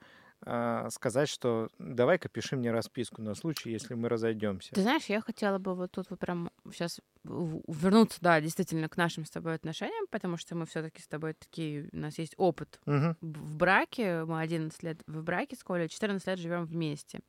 сказать, 0.90 1.28
что 1.28 1.68
давай-ка 1.78 2.28
пиши 2.28 2.56
мне 2.56 2.70
расписку 2.72 3.22
на 3.22 3.34
случай, 3.34 3.70
если 3.70 3.94
мы 3.94 4.08
разойдемся. 4.08 4.74
Ты 4.74 4.82
знаешь, 4.82 5.04
я 5.06 5.20
хотела 5.20 5.58
бы 5.58 5.74
вот 5.74 5.92
тут 5.92 6.10
вот 6.10 6.18
прям 6.18 6.50
сейчас 6.70 7.00
вернуться, 7.24 8.18
да, 8.20 8.40
действительно, 8.40 8.88
к 8.88 8.96
нашим 8.96 9.24
с 9.24 9.30
тобой 9.30 9.54
отношениям, 9.54 10.06
потому 10.10 10.36
что 10.36 10.54
мы 10.54 10.66
все-таки 10.66 11.00
с 11.00 11.06
тобой 11.06 11.34
такие, 11.34 11.88
у 11.92 11.96
нас 11.96 12.18
есть 12.18 12.34
опыт 12.36 12.80
угу. 12.86 13.16
в 13.20 13.56
браке, 13.56 14.24
мы 14.24 14.40
11 14.40 14.82
лет 14.82 15.02
в 15.06 15.22
браке 15.22 15.56
с 15.56 15.62
Колей, 15.62 15.88
14 15.88 16.26
лет 16.26 16.38
живем 16.38 16.64
вместе. 16.64 17.20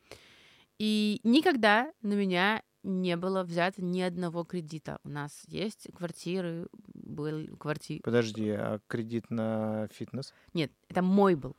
И 0.79 1.20
никогда 1.24 1.91
на 2.01 2.13
меня 2.13 2.63
не 2.84 3.15
было 3.15 3.43
взято 3.43 3.82
ни 3.82 4.01
одного 4.01 4.43
кредита. 4.43 5.00
У 5.03 5.10
нас 5.10 5.43
есть 5.48 5.88
квартиры, 5.96 6.67
был 6.93 7.55
квартир. 7.58 8.01
Подожди, 8.03 8.50
а 8.50 8.79
кредит 8.88 9.29
на 9.29 9.88
фитнес? 9.91 10.34
Нет, 10.53 10.72
это 10.89 11.01
мой 11.01 11.36
был 11.36 11.55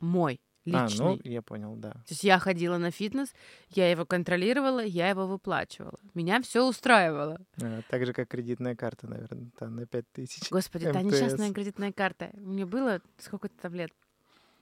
мой 0.00 0.40
личный. 0.64 1.06
А, 1.06 1.08
ну, 1.08 1.20
я 1.24 1.42
понял, 1.42 1.74
да. 1.76 1.90
То 1.90 2.10
есть 2.10 2.24
я 2.24 2.38
ходила 2.38 2.78
на 2.78 2.90
фитнес, 2.90 3.34
я 3.70 3.90
его 3.90 4.04
контролировала, 4.04 4.84
я 4.84 5.08
его 5.08 5.26
выплачивала. 5.26 5.98
Меня 6.14 6.40
все 6.42 6.66
устраивало. 6.66 7.38
А, 7.62 7.80
так 7.88 8.06
же, 8.06 8.12
как 8.12 8.28
кредитная 8.28 8.76
карта, 8.76 9.06
наверное, 9.06 9.50
там 9.58 9.76
на 9.76 9.86
5 9.86 10.04
тысяч. 10.12 10.50
Господи, 10.50 10.86
МТС. 10.86 10.92
та 10.92 11.02
несчастная 11.02 11.52
кредитная 11.52 11.92
карта. 11.92 12.30
Мне 12.34 12.66
было 12.66 13.00
сколько-то 13.18 13.54
там 13.60 13.74
лет. 13.74 13.90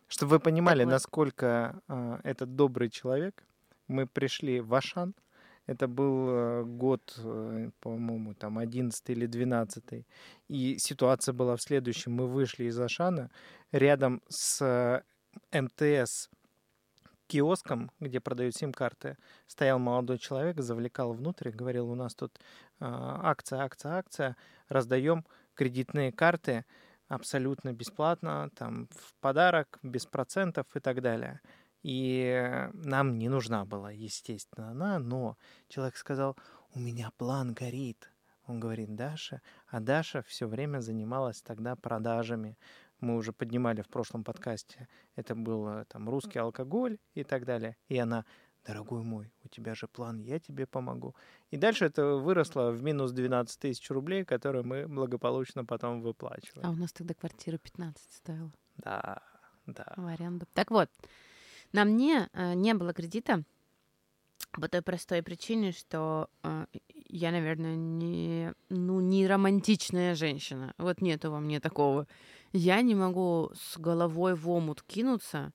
Чтобы 0.08 0.30
вы 0.30 0.40
понимали, 0.40 0.84
вот. 0.84 0.90
насколько 0.90 1.82
э, 1.88 2.18
этот 2.24 2.56
добрый 2.56 2.88
человек, 2.88 3.44
мы 3.88 4.06
пришли 4.06 4.60
в 4.60 4.72
Ашан, 4.74 5.14
это 5.66 5.86
был 5.86 6.28
э, 6.30 6.64
год, 6.64 7.14
э, 7.18 7.70
по-моему, 7.80 8.32
там 8.32 8.56
11 8.56 9.10
или 9.10 9.26
12. 9.26 10.06
И 10.48 10.76
ситуация 10.78 11.34
была 11.34 11.56
в 11.56 11.62
следующем. 11.62 12.12
Мы 12.12 12.26
вышли 12.26 12.64
из 12.64 12.80
Ашана, 12.80 13.30
рядом 13.70 14.22
с 14.28 15.04
МТС 15.52 16.28
киоском, 17.28 17.90
где 18.00 18.20
продают 18.20 18.56
сим-карты, 18.56 19.16
стоял 19.46 19.78
молодой 19.78 20.18
человек, 20.18 20.60
завлекал 20.60 21.12
внутрь, 21.12 21.50
говорил, 21.50 21.90
у 21.90 21.94
нас 21.94 22.14
тут 22.14 22.38
э, 22.38 22.40
акция, 22.80 23.60
акция, 23.60 23.92
акция, 23.92 24.36
раздаем 24.68 25.24
кредитные 25.54 26.10
карты 26.10 26.64
абсолютно 27.08 27.72
бесплатно, 27.72 28.50
там 28.54 28.88
в 28.88 29.14
подарок, 29.20 29.78
без 29.82 30.06
процентов 30.06 30.66
и 30.74 30.80
так 30.80 31.00
далее. 31.00 31.40
И 31.82 32.68
нам 32.72 33.18
не 33.18 33.28
нужна 33.28 33.64
была, 33.64 33.90
естественно, 33.90 34.70
она, 34.70 34.98
но 34.98 35.36
человек 35.68 35.96
сказал, 35.96 36.36
у 36.74 36.80
меня 36.80 37.10
план 37.16 37.54
горит. 37.54 38.10
Он 38.46 38.60
говорит, 38.60 38.94
Даша, 38.94 39.42
а 39.66 39.78
Даша 39.78 40.22
все 40.22 40.46
время 40.46 40.80
занималась 40.80 41.42
тогда 41.42 41.76
продажами 41.76 42.56
мы 43.00 43.16
уже 43.16 43.32
поднимали 43.32 43.82
в 43.82 43.88
прошлом 43.88 44.24
подкасте, 44.24 44.88
это 45.16 45.34
был 45.34 45.68
э, 45.68 45.84
там 45.88 46.08
русский 46.08 46.38
алкоголь 46.38 46.98
и 47.14 47.24
так 47.24 47.44
далее. 47.44 47.76
И 47.88 47.98
она, 47.98 48.24
дорогой 48.64 49.02
мой, 49.02 49.32
у 49.44 49.48
тебя 49.48 49.74
же 49.74 49.86
план, 49.88 50.18
я 50.18 50.38
тебе 50.38 50.66
помогу. 50.66 51.14
И 51.50 51.56
дальше 51.56 51.84
это 51.84 52.16
выросло 52.16 52.70
в 52.70 52.82
минус 52.82 53.12
12 53.12 53.58
тысяч 53.58 53.90
рублей, 53.90 54.24
которые 54.24 54.62
мы 54.62 54.86
благополучно 54.86 55.64
потом 55.64 56.02
выплачивали. 56.02 56.64
А 56.64 56.70
у 56.70 56.74
нас 56.74 56.92
тогда 56.92 57.14
квартира 57.14 57.58
15 57.58 58.12
стоила. 58.12 58.52
Да, 58.76 59.22
да. 59.66 59.92
В 59.96 60.06
аренду. 60.06 60.46
Так 60.54 60.70
вот, 60.70 60.90
на 61.72 61.84
мне 61.84 62.28
э, 62.32 62.54
не 62.54 62.74
было 62.74 62.92
кредита 62.92 63.44
по 64.52 64.68
той 64.68 64.82
простой 64.82 65.22
причине, 65.22 65.72
что 65.72 66.28
э, 66.42 66.66
я, 67.08 67.30
наверное, 67.30 67.76
не, 67.76 68.54
ну, 68.68 69.00
не 69.00 69.26
романтичная 69.26 70.14
женщина. 70.14 70.74
Вот 70.78 71.00
нету 71.00 71.30
во 71.30 71.40
мне 71.40 71.60
такого. 71.60 72.06
Я 72.52 72.80
не 72.80 72.94
могу 72.94 73.50
с 73.54 73.78
головой 73.78 74.34
в 74.34 74.48
омут 74.48 74.82
кинуться 74.82 75.52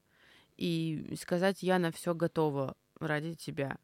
и 0.57 1.15
сказать, 1.19 1.63
я 1.63 1.79
на 1.79 1.91
все 1.91 2.13
готова 2.13 2.75
ради 2.99 3.33
тебя. 3.33 3.77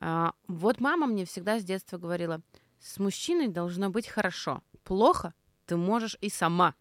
А, 0.00 0.32
вот 0.48 0.80
мама 0.80 1.06
мне 1.06 1.24
всегда 1.24 1.60
с 1.60 1.64
детства 1.64 1.98
говорила, 1.98 2.40
с 2.80 2.98
мужчиной 2.98 3.48
должно 3.48 3.90
быть 3.90 4.08
хорошо. 4.08 4.62
Плохо 4.82 5.34
ты 5.66 5.76
можешь 5.76 6.16
и 6.20 6.28
сама. 6.28 6.74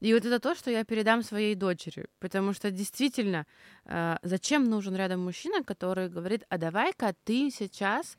И 0.00 0.12
вот 0.12 0.26
это 0.26 0.38
то, 0.38 0.54
что 0.54 0.70
я 0.70 0.84
передам 0.84 1.22
своей 1.22 1.54
дочери. 1.54 2.06
Потому 2.18 2.52
что 2.52 2.70
действительно, 2.70 3.46
э, 3.86 4.16
зачем 4.22 4.64
нужен 4.64 4.94
рядом 4.94 5.20
мужчина, 5.20 5.64
который 5.64 6.10
говорит, 6.10 6.44
а 6.50 6.58
давай-ка 6.58 7.14
ты 7.24 7.50
сейчас 7.50 8.18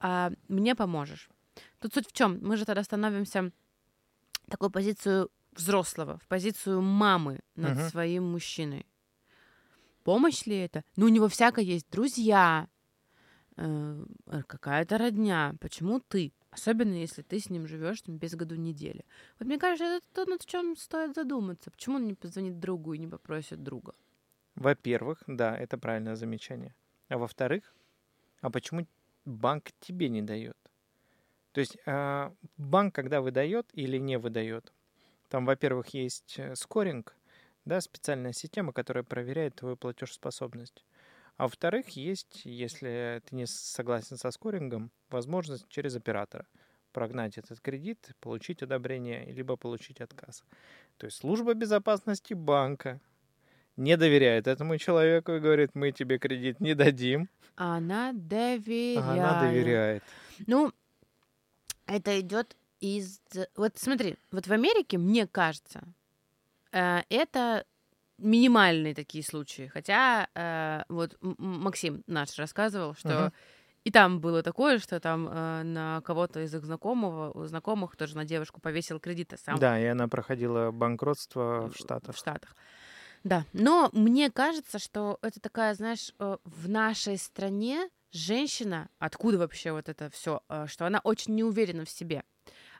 э, 0.00 0.30
мне 0.48 0.74
поможешь. 0.74 1.30
Тут 1.78 1.94
суть 1.94 2.08
в 2.08 2.12
чем? 2.12 2.40
Мы 2.42 2.56
же 2.56 2.64
тогда 2.64 2.82
становимся 2.82 3.52
такую 4.50 4.70
позицию 4.70 5.30
взрослого, 5.52 6.18
в 6.18 6.28
позицию 6.28 6.82
мамы 6.82 7.40
над 7.56 7.78
uh-huh. 7.78 7.90
своим 7.90 8.24
мужчиной. 8.30 8.86
Помощь 10.04 10.46
ли 10.46 10.56
это? 10.56 10.84
Ну, 10.96 11.06
у 11.06 11.08
него 11.08 11.28
всякое 11.28 11.64
есть 11.64 11.90
друзья, 11.90 12.68
э, 13.56 14.04
какая-то 14.46 14.98
родня. 14.98 15.54
Почему 15.60 16.00
ты? 16.00 16.32
Особенно 16.50 16.94
если 16.94 17.22
ты 17.22 17.38
с 17.38 17.50
ним 17.50 17.66
живешь 17.66 18.02
там, 18.02 18.16
без 18.16 18.34
году 18.34 18.56
недели. 18.56 19.04
Вот 19.38 19.46
мне 19.46 19.58
кажется, 19.58 19.84
это 19.84 20.06
то, 20.12 20.30
над 20.30 20.44
чем 20.44 20.76
стоит 20.76 21.14
задуматься. 21.14 21.70
Почему 21.70 21.96
он 21.96 22.06
не 22.06 22.14
позвонит 22.14 22.58
другу 22.58 22.94
и 22.94 22.98
не 22.98 23.06
попросит 23.06 23.62
друга? 23.62 23.94
Во-первых, 24.56 25.22
да, 25.26 25.56
это 25.56 25.78
правильное 25.78 26.16
замечание. 26.16 26.74
А 27.08 27.18
во-вторых, 27.18 27.74
а 28.40 28.50
почему 28.50 28.86
банк 29.24 29.70
тебе 29.80 30.08
не 30.08 30.22
дает? 30.22 30.56
То 31.52 31.60
есть 31.60 31.76
э, 31.84 32.30
банк, 32.56 32.94
когда 32.94 33.20
выдает 33.20 33.68
или 33.72 33.98
не 33.98 34.18
выдает, 34.18 34.72
там, 35.28 35.46
во-первых, 35.46 35.88
есть 35.88 36.34
э, 36.38 36.54
скоринг, 36.54 37.16
да, 37.64 37.80
специальная 37.80 38.32
система, 38.32 38.72
которая 38.72 39.04
проверяет 39.04 39.56
твою 39.56 39.76
платежеспособность. 39.76 40.84
А 41.36 41.44
во-вторых, 41.44 41.90
есть, 41.90 42.42
если 42.44 43.22
ты 43.28 43.34
не 43.34 43.46
согласен 43.46 44.16
со 44.16 44.30
скорингом, 44.30 44.90
возможность 45.08 45.66
через 45.68 45.96
оператора 45.96 46.46
прогнать 46.92 47.38
этот 47.38 47.60
кредит, 47.60 48.10
получить 48.20 48.62
одобрение, 48.62 49.24
либо 49.32 49.56
получить 49.56 50.00
отказ. 50.00 50.44
То 50.96 51.06
есть 51.06 51.18
служба 51.18 51.54
безопасности 51.54 52.34
банка 52.34 53.00
не 53.76 53.96
доверяет 53.96 54.46
этому 54.46 54.76
человеку 54.76 55.32
и 55.32 55.40
говорит, 55.40 55.70
мы 55.74 55.92
тебе 55.92 56.18
кредит 56.18 56.60
не 56.60 56.74
дадим. 56.74 57.28
Она 57.56 58.12
доверяет. 58.12 58.98
Она 58.98 59.40
доверяет. 59.40 60.02
Ну, 60.46 60.72
это 61.90 62.18
идет 62.20 62.56
из... 62.80 63.20
Вот 63.56 63.72
смотри, 63.76 64.16
вот 64.30 64.46
в 64.46 64.52
Америке, 64.52 64.96
мне 64.96 65.26
кажется, 65.26 65.82
э, 66.72 67.02
это 67.08 67.64
минимальные 68.18 68.94
такие 68.94 69.24
случаи. 69.24 69.66
Хотя 69.66 70.28
э, 70.34 70.82
вот 70.88 71.16
Максим 71.20 72.02
наш 72.06 72.38
рассказывал, 72.38 72.94
что 72.94 73.08
uh-huh. 73.08 73.32
и 73.84 73.90
там 73.90 74.20
было 74.20 74.42
такое, 74.42 74.78
что 74.78 75.00
там 75.00 75.28
э, 75.28 75.62
на 75.64 76.00
кого-то 76.02 76.40
из 76.40 76.54
их 76.54 76.64
знакомого, 76.64 77.46
знакомых 77.46 77.96
тоже 77.96 78.16
на 78.16 78.24
девушку 78.24 78.60
повесил 78.60 79.00
кредиты 79.00 79.36
сам. 79.36 79.58
Да, 79.58 79.78
и 79.80 79.86
она 79.86 80.06
проходила 80.06 80.70
банкротство 80.70 81.70
в 81.70 81.76
Штатах. 81.76 82.14
В 82.14 82.18
Штатах. 82.18 82.56
Да, 83.24 83.44
но 83.52 83.90
мне 83.92 84.30
кажется, 84.30 84.78
что 84.78 85.18
это 85.22 85.40
такая, 85.40 85.74
знаешь, 85.74 86.14
в 86.18 86.68
нашей 86.68 87.18
стране 87.18 87.90
женщина, 88.12 88.88
откуда 88.98 89.38
вообще 89.38 89.72
вот 89.72 89.88
это 89.88 90.10
все, 90.10 90.42
э, 90.48 90.66
что 90.68 90.86
она 90.86 91.00
очень 91.04 91.34
не 91.34 91.44
уверена 91.44 91.84
в 91.84 91.90
себе. 91.90 92.24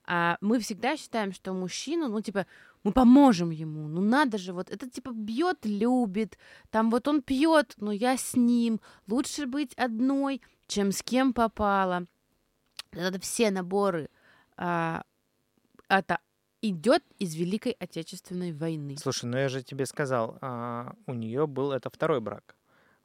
А 0.07 0.39
мы 0.41 0.59
всегда 0.61 0.97
считаем, 0.97 1.33
что 1.33 1.53
мужчину, 1.53 2.09
ну, 2.09 2.21
типа, 2.21 2.47
мы 2.83 2.93
поможем 2.93 3.51
ему, 3.51 3.89
ну 3.89 4.01
надо 4.01 4.39
же, 4.39 4.53
вот 4.53 4.71
это 4.71 4.89
типа 4.89 5.11
бьет, 5.13 5.59
любит, 5.65 6.39
там 6.71 6.91
вот 6.91 7.07
он 7.09 7.23
пьет, 7.23 7.75
но 7.77 7.93
я 7.93 8.17
с 8.17 8.35
ним, 8.35 8.81
лучше 9.07 9.47
быть 9.47 9.75
одной, 9.75 10.41
чем 10.67 10.93
с 10.93 11.03
кем 11.03 11.33
попало. 11.33 12.07
Это 12.93 13.21
все 13.21 13.51
наборы, 13.51 14.09
а, 14.57 15.03
это 15.89 16.19
идет 16.63 17.03
из 17.19 17.35
Великой 17.35 17.73
Отечественной 17.73 18.53
войны. 18.53 18.97
Слушай, 18.99 19.27
ну 19.27 19.37
я 19.37 19.49
же 19.49 19.63
тебе 19.63 19.87
сказал, 19.87 20.39
а, 20.41 20.95
у 21.07 21.15
нее 21.15 21.47
был 21.47 21.73
это 21.73 21.91
второй 21.91 22.21
брак. 22.21 22.57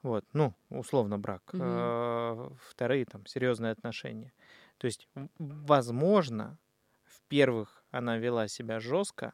Вот, 0.06 0.24
ну, 0.34 0.54
условно 0.70 1.18
брак. 1.18 1.42
Угу. 1.52 1.64
А, 1.64 2.52
вторые 2.70 3.06
там 3.06 3.26
серьезные 3.26 3.72
отношения. 3.72 4.34
То 4.78 4.86
есть, 4.86 5.10
возможно, 5.40 6.60
в 7.06 7.24
первых 7.28 7.84
она 7.90 8.18
вела 8.18 8.48
себя 8.48 8.80
жестко, 8.80 9.34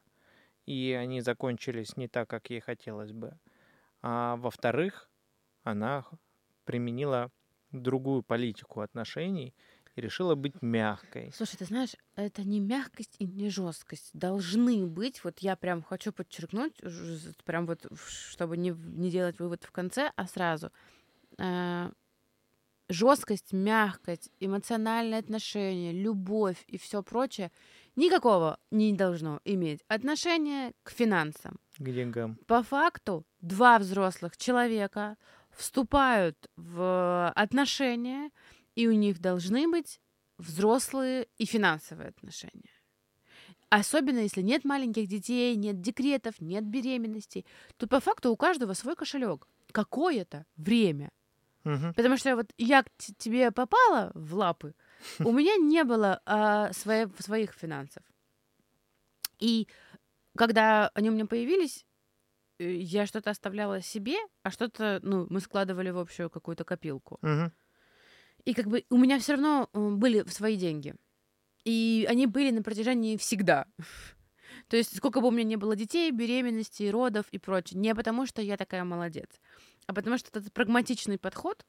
и 0.65 0.93
они 0.93 1.19
закончились 1.19 1.97
не 1.97 2.07
так, 2.07 2.29
как 2.29 2.49
ей 2.49 2.62
хотелось 2.62 3.12
бы. 3.12 3.38
А 4.01 4.38
во-вторых, 4.38 5.10
она 5.63 6.05
применила 6.63 7.31
другую 7.73 8.23
политику 8.23 8.79
отношений 8.79 9.53
и 9.95 10.01
решила 10.01 10.36
быть 10.36 10.62
мягкой. 10.62 11.32
Слушай, 11.36 11.58
ты 11.58 11.65
знаешь, 11.65 11.95
это 12.15 12.43
не 12.43 12.60
мягкость 12.60 13.15
и 13.19 13.25
не 13.25 13.49
жесткость. 13.49 14.10
Должны 14.13 14.86
быть, 14.86 15.23
вот 15.23 15.39
я 15.39 15.56
прям 15.56 15.84
хочу 15.84 16.12
подчеркнуть, 16.12 16.73
прям 17.45 17.65
вот, 17.67 17.86
чтобы 18.08 18.58
не, 18.58 18.71
не 18.71 19.12
делать 19.12 19.39
вывод 19.39 19.63
в 19.63 19.71
конце, 19.71 20.12
а 20.15 20.27
сразу. 20.27 20.71
Э, 21.38 21.91
жесткость, 22.91 23.54
мягкость, 23.54 24.32
эмоциональное 24.39 25.19
отношение, 25.19 25.91
любовь 25.93 26.63
и 26.67 26.77
все 26.77 27.01
прочее 27.01 27.51
никакого 27.95 28.60
не 28.69 28.93
должно 28.93 29.41
иметь 29.45 29.82
отношения 29.88 30.73
к 30.84 30.91
финансам. 30.91 31.60
К 31.77 31.84
деньгам. 31.84 32.38
По 32.47 32.63
факту 32.63 33.25
два 33.41 33.80
взрослых 33.80 34.38
человека 34.38 35.17
вступают 35.51 36.49
в 36.56 37.32
отношения, 37.36 38.32
и 38.75 38.88
у 38.88 38.91
них 38.91 39.19
должны 39.19 39.67
быть 39.67 39.99
взрослые 40.38 41.27
и 41.38 41.45
финансовые 41.45 42.10
отношения. 42.10 42.71
Особенно 43.69 44.19
если 44.19 44.41
нет 44.41 44.65
маленьких 44.65 45.07
детей, 45.07 45.55
нет 45.55 45.79
декретов, 45.79 46.41
нет 46.41 46.65
беременностей, 46.65 47.45
то 47.77 47.88
по 47.88 47.99
факту 47.99 48.31
у 48.31 48.36
каждого 48.36 48.73
свой 48.73 48.95
кошелек. 48.95 49.47
Какое-то 49.71 50.45
время. 50.57 51.12
Угу. 51.63 51.93
Потому 51.95 52.17
что 52.17 52.36
вот 52.36 52.51
я 52.57 52.84
к 52.84 52.89
тебе 53.17 53.51
попала 53.51 54.12
в 54.13 54.36
лапы, 54.36 54.73
у 55.19 55.31
меня 55.31 55.55
не 55.55 55.84
было 55.84 56.21
а, 56.25 56.73
свои, 56.73 57.05
своих 57.19 57.53
финансов. 57.53 58.03
И 59.39 59.67
когда 60.38 60.89
они 60.93 61.10
у 61.10 61.13
меня 61.13 61.25
появились, 61.25 61.86
э, 62.60 62.73
я 62.73 63.05
что-то 63.05 63.29
оставляла 63.29 63.81
себе, 63.81 64.17
а 64.43 64.51
что-то, 64.51 64.99
ну, 65.01 65.27
мы 65.29 65.39
складывали 65.39 65.89
в 65.89 65.97
общую 65.97 66.29
какую-то 66.29 66.63
копилку. 66.63 67.19
Угу. 67.21 67.51
И 68.45 68.54
как 68.54 68.67
бы 68.67 68.86
у 68.89 68.97
меня 68.97 69.19
все 69.19 69.34
равно 69.34 69.69
э, 69.73 69.89
были 69.89 70.23
свои 70.30 70.56
деньги. 70.56 70.95
И 71.63 72.06
они 72.10 72.27
были 72.27 72.51
на 72.51 72.63
протяжении 72.63 73.17
всегда. 73.17 73.65
То 74.67 74.77
есть 74.77 74.95
сколько 74.95 75.21
бы 75.21 75.27
у 75.27 75.32
меня 75.32 75.43
не 75.43 75.58
было 75.58 75.75
детей, 75.75 76.12
беременностей, 76.12 76.89
родов 76.89 77.25
и 77.32 77.38
прочее. 77.38 77.80
Не 77.80 77.93
потому, 77.93 78.25
что 78.25 78.41
я 78.41 78.58
такая 78.58 78.84
молодец, 78.84 79.30
а 79.88 79.93
потому 79.93 80.17
что 80.17 80.30
этот 80.30 80.54
прагматичный 80.54 81.17
подход, 81.17 81.65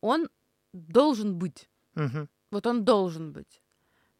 он 0.00 0.28
должен 0.72 1.38
быть. 1.38 1.68
Угу. 1.96 2.28
Вот 2.50 2.66
он 2.66 2.84
должен 2.84 3.32
быть. 3.32 3.62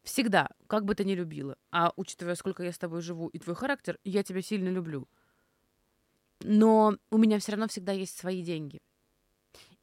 Всегда, 0.02 0.48
как 0.66 0.84
бы 0.84 0.94
ты 0.94 1.04
ни 1.04 1.14
любила. 1.14 1.56
А 1.70 1.92
учитывая, 1.96 2.34
сколько 2.34 2.62
я 2.62 2.72
с 2.72 2.78
тобой 2.78 3.00
живу 3.00 3.28
и 3.28 3.38
твой 3.38 3.56
характер, 3.56 3.98
я 4.04 4.22
тебя 4.22 4.42
сильно 4.42 4.68
люблю. 4.68 5.08
Но 6.40 6.98
у 7.10 7.16
меня 7.16 7.38
все 7.38 7.52
равно 7.52 7.68
всегда 7.68 7.92
есть 7.92 8.18
свои 8.18 8.42
деньги. 8.42 8.80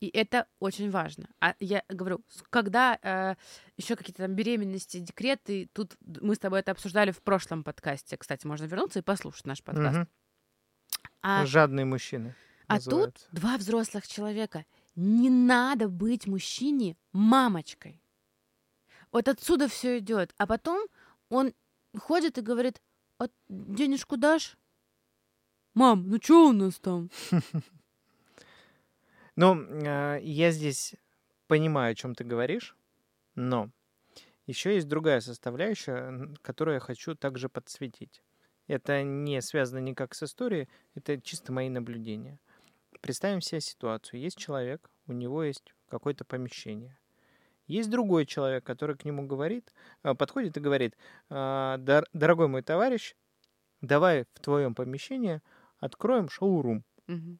И 0.01 0.09
это 0.09 0.47
очень 0.59 0.89
важно. 0.89 1.29
А 1.39 1.55
я 1.59 1.83
говорю, 1.87 2.25
когда 2.49 2.97
э, 3.03 3.35
еще 3.77 3.95
какие-то 3.95 4.23
там 4.23 4.33
беременности, 4.33 4.97
декреты, 4.97 5.69
тут 5.73 5.95
мы 6.01 6.33
с 6.33 6.39
тобой 6.39 6.61
это 6.61 6.71
обсуждали 6.71 7.11
в 7.11 7.21
прошлом 7.21 7.63
подкасте. 7.63 8.17
Кстати, 8.17 8.47
можно 8.47 8.65
вернуться 8.65 8.99
и 8.99 9.03
послушать 9.03 9.45
наш 9.45 9.63
подкаст. 9.63 9.99
Угу. 9.99 10.07
А, 11.21 11.45
Жадные 11.45 11.85
мужчины. 11.85 12.35
А 12.65 12.79
тут 12.79 13.27
два 13.31 13.57
взрослых 13.57 14.07
человека. 14.07 14.65
Не 14.95 15.29
надо 15.29 15.87
быть 15.87 16.25
мужчине 16.25 16.97
мамочкой. 17.13 18.01
Вот 19.11 19.27
отсюда 19.27 19.67
все 19.67 19.99
идет. 19.99 20.33
А 20.37 20.47
потом 20.47 20.87
он 21.29 21.53
ходит 21.95 22.39
и 22.39 22.41
говорит, 22.41 22.81
а 23.19 23.27
денежку 23.49 24.17
дашь? 24.17 24.57
Мам, 25.75 26.09
ну 26.09 26.17
что 26.19 26.49
у 26.49 26.53
нас 26.53 26.79
там? 26.79 27.11
Ну, 29.36 29.58
а, 29.88 30.17
я 30.17 30.52
здесь 30.52 30.96
понимаю, 31.48 31.91
о 31.91 31.96
чем 31.96 32.15
ты 32.15 32.24
говоришь, 32.24 32.76
но 33.36 33.72
еще 34.48 34.76
есть 34.76 34.88
другая 34.89 35.22
составляющая, 35.22 36.34
которую 36.41 36.76
я 36.76 36.80
хочу 36.82 37.15
также 37.15 37.50
подсветить. 37.50 38.24
Это 38.67 39.04
не 39.04 39.41
связано 39.41 39.80
никак 39.80 40.15
с 40.15 40.24
историей, 40.24 40.70
это 40.96 41.22
чисто 41.22 41.54
мои 41.54 41.70
наблюдения. 41.70 42.39
Представим 43.02 43.41
себе 43.41 43.62
ситуацию. 43.62 44.22
Есть 44.22 44.38
человек, 44.38 44.89
у 45.08 45.13
него 45.13 45.44
есть 45.44 45.74
какое-то 45.89 46.26
помещение 46.26 47.00
Есть 47.67 47.89
другой 47.91 48.26
человек, 48.26 48.65
который 48.65 48.98
к 48.98 49.06
нему 49.06 49.28
говорит, 49.28 49.74
э, 50.04 50.15
подходит 50.15 50.58
и 50.58 50.62
говорит, 50.62 50.98
«А, 51.30 51.78
«Дор- 51.78 52.08
дорогой 52.13 52.48
мой 52.48 52.63
товарищ, 52.63 53.15
давай 53.82 54.26
в 54.36 54.39
твоем 54.41 54.76
помещении 54.76 55.41
откроем 55.80 56.30
шоурум. 56.30 56.86
Мгм. 57.08 57.39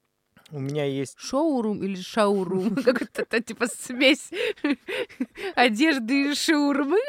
У 0.52 0.60
меня 0.60 0.86
есть 0.86 1.18
Шоурум 1.18 1.82
или 1.84 1.96
шаурум? 1.96 2.76
Как 2.84 3.02
это 3.02 3.42
типа 3.42 3.68
смесь 3.68 4.30
одежды 5.56 6.32
и 6.32 6.36
шаурмы 6.36 7.00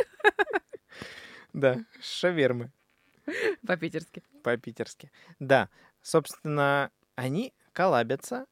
Да, 1.53 1.85
шавермы 2.01 2.71
по-питерски. 3.67 4.23
по-питерски. 4.43 5.11
Да, 5.39 5.69
собственно, 6.03 6.91
они 7.17 7.53
коллабятся, 7.73 8.47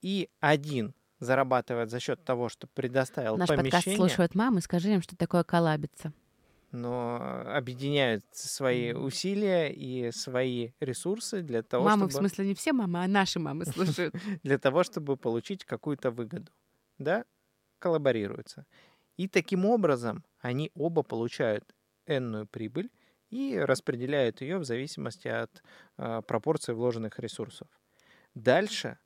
и 0.00 0.28
один 0.40 0.94
зарабатывает 1.20 1.90
за 1.90 2.00
счет 2.00 2.24
того, 2.24 2.48
что 2.48 2.66
предоставил 2.66 3.36
Наш 3.36 3.48
подкаст 3.48 3.70
помещение, 3.70 3.96
слушают 3.96 4.34
мамы, 4.34 4.60
скажи 4.60 4.92
им, 4.92 5.02
что 5.02 5.16
такое 5.16 5.44
коллабиться. 5.44 6.12
Но 6.72 7.42
объединяют 7.46 8.24
свои 8.32 8.92
усилия 8.92 9.70
и 9.72 10.10
свои 10.12 10.72
ресурсы 10.80 11.42
для 11.42 11.62
того, 11.62 11.84
Мамы, 11.84 12.06
в 12.06 12.10
чтобы, 12.10 12.28
смысле, 12.28 12.46
не 12.46 12.54
все 12.54 12.72
мамы, 12.72 13.04
а 13.04 13.08
наши 13.08 13.38
мамы 13.38 13.64
слушают. 13.66 14.14
для 14.42 14.58
того, 14.58 14.82
чтобы 14.82 15.16
получить 15.16 15.64
какую-то 15.64 16.10
выгоду. 16.10 16.50
Да, 16.98 17.24
коллаборируются. 17.78 18.66
И 19.16 19.28
таким 19.28 19.66
образом 19.66 20.24
они 20.40 20.70
оба 20.74 21.02
получают 21.02 21.74
энную 22.06 22.46
прибыль 22.46 22.90
и 23.30 23.58
распределяют 23.58 24.40
ее 24.40 24.58
в 24.58 24.64
зависимости 24.64 25.28
от 25.28 25.62
а, 25.96 26.22
пропорции 26.22 26.72
вложенных 26.72 27.18
ресурсов. 27.18 27.68
Дальше 28.34 28.98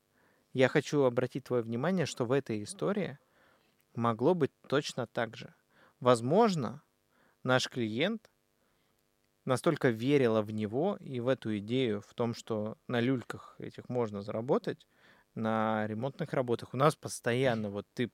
я 0.53 0.69
хочу 0.69 1.03
обратить 1.05 1.45
твое 1.45 1.63
внимание, 1.63 2.07
что 2.07 2.25
в 2.25 2.33
этой 2.33 2.63
истории 2.63 3.19
могло 3.95 4.35
быть 4.35 4.53
точно 4.69 5.07
так 5.07 5.37
же. 5.37 5.55
Возможно, 6.01 6.83
наш 7.47 7.69
клиент 7.69 8.31
настолько 9.45 9.89
верила 9.91 10.43
в 10.43 10.51
него 10.51 10.97
и 11.01 11.21
в 11.21 11.29
эту 11.29 11.57
идею, 11.59 12.01
в 12.01 12.13
том, 12.15 12.35
что 12.35 12.77
на 12.89 13.01
люльках 13.01 13.55
этих 13.59 13.89
можно 13.89 14.21
заработать, 14.21 14.87
на 15.35 15.87
ремонтных 15.87 16.33
работах. 16.33 16.75
У 16.75 16.77
нас 16.77 16.97
постоянно, 16.97 17.71
вот 17.71 17.87
ты 17.95 18.11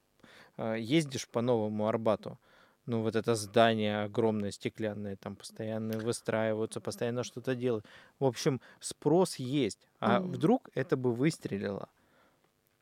э, 0.59 0.77
ездишь 0.79 1.29
по 1.29 1.41
Новому 1.41 1.89
Арбату, 1.89 2.39
ну 2.85 3.01
вот 3.03 3.17
это 3.17 3.35
здание 3.35 4.03
огромное, 4.03 4.51
стеклянное, 4.51 5.17
там 5.17 5.37
постоянно 5.37 5.99
выстраиваются, 5.99 6.81
постоянно 6.81 7.23
что-то 7.23 7.55
делают. 7.55 7.87
В 8.19 8.25
общем, 8.25 8.61
спрос 8.81 9.37
есть. 9.37 9.87
А 10.01 10.21
Мгм. 10.21 10.33
вдруг 10.33 10.69
это 10.75 10.97
бы 10.97 11.15
выстрелило? 11.15 11.89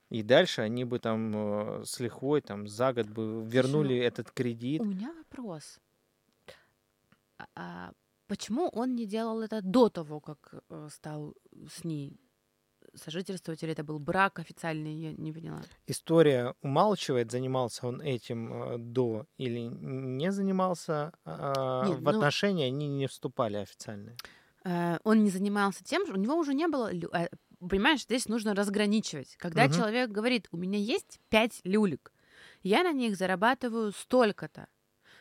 И 0.08 0.22
дальше 0.24 0.62
они 0.62 0.84
бы 0.84 0.98
там 0.98 1.32
э, 1.34 1.84
с 1.84 2.00
лихвой 2.00 2.40
там 2.40 2.66
за 2.66 2.92
год 2.92 3.06
бы 3.06 3.44
вернули 3.44 3.96
этот 3.96 4.32
кредит. 4.32 4.80
У 4.80 4.86
меня 4.86 5.12
вопрос. 5.12 5.78
А- 7.55 7.92
почему 8.26 8.68
он 8.68 8.94
не 8.94 9.07
делал 9.07 9.40
это 9.40 9.61
до 9.62 9.88
того, 9.88 10.20
как 10.20 10.55
э, 10.70 10.88
стал 10.90 11.35
с 11.68 11.85
ней 11.85 12.20
сожительствовать, 12.94 13.62
или 13.62 13.72
это 13.72 13.85
был 13.85 13.98
брак 13.98 14.38
официальный, 14.38 14.94
я 14.94 15.12
не 15.12 15.33
поняла. 15.33 15.62
История 15.87 16.55
умалчивает, 16.62 17.31
занимался 17.31 17.87
он 17.87 18.00
этим 18.00 18.53
э, 18.53 18.79
до 18.79 19.26
или 19.37 19.61
не 19.61 20.33
занимался. 20.33 21.12
а, 21.24 21.87
Нет, 21.87 21.98
в 21.98 22.03
ну- 22.03 22.11
отношения 22.11 22.66
они 22.66 22.88
не 22.88 23.07
вступали 23.07 23.57
официально. 23.57 24.16
Э, 24.64 24.98
Он 25.05 25.24
не 25.24 25.31
занимался 25.31 25.85
тем, 25.85 26.03
у 26.11 26.16
него 26.16 26.37
уже 26.37 26.55
не 26.55 26.68
было... 26.68 26.90
Понимаешь, 27.61 28.03
здесь 28.03 28.29
нужно 28.29 28.55
разграничивать. 28.55 29.37
Когда 29.37 29.64
Мгм. 29.64 29.72
человек 29.74 30.11
говорит, 30.11 30.48
у 30.50 30.57
меня 30.57 30.79
есть 30.79 31.20
пять 31.29 31.61
люлек, 31.64 32.12
я 32.62 32.83
на 32.83 32.92
них 32.92 33.16
зарабатываю 33.16 33.92
столько-то. 33.92 34.66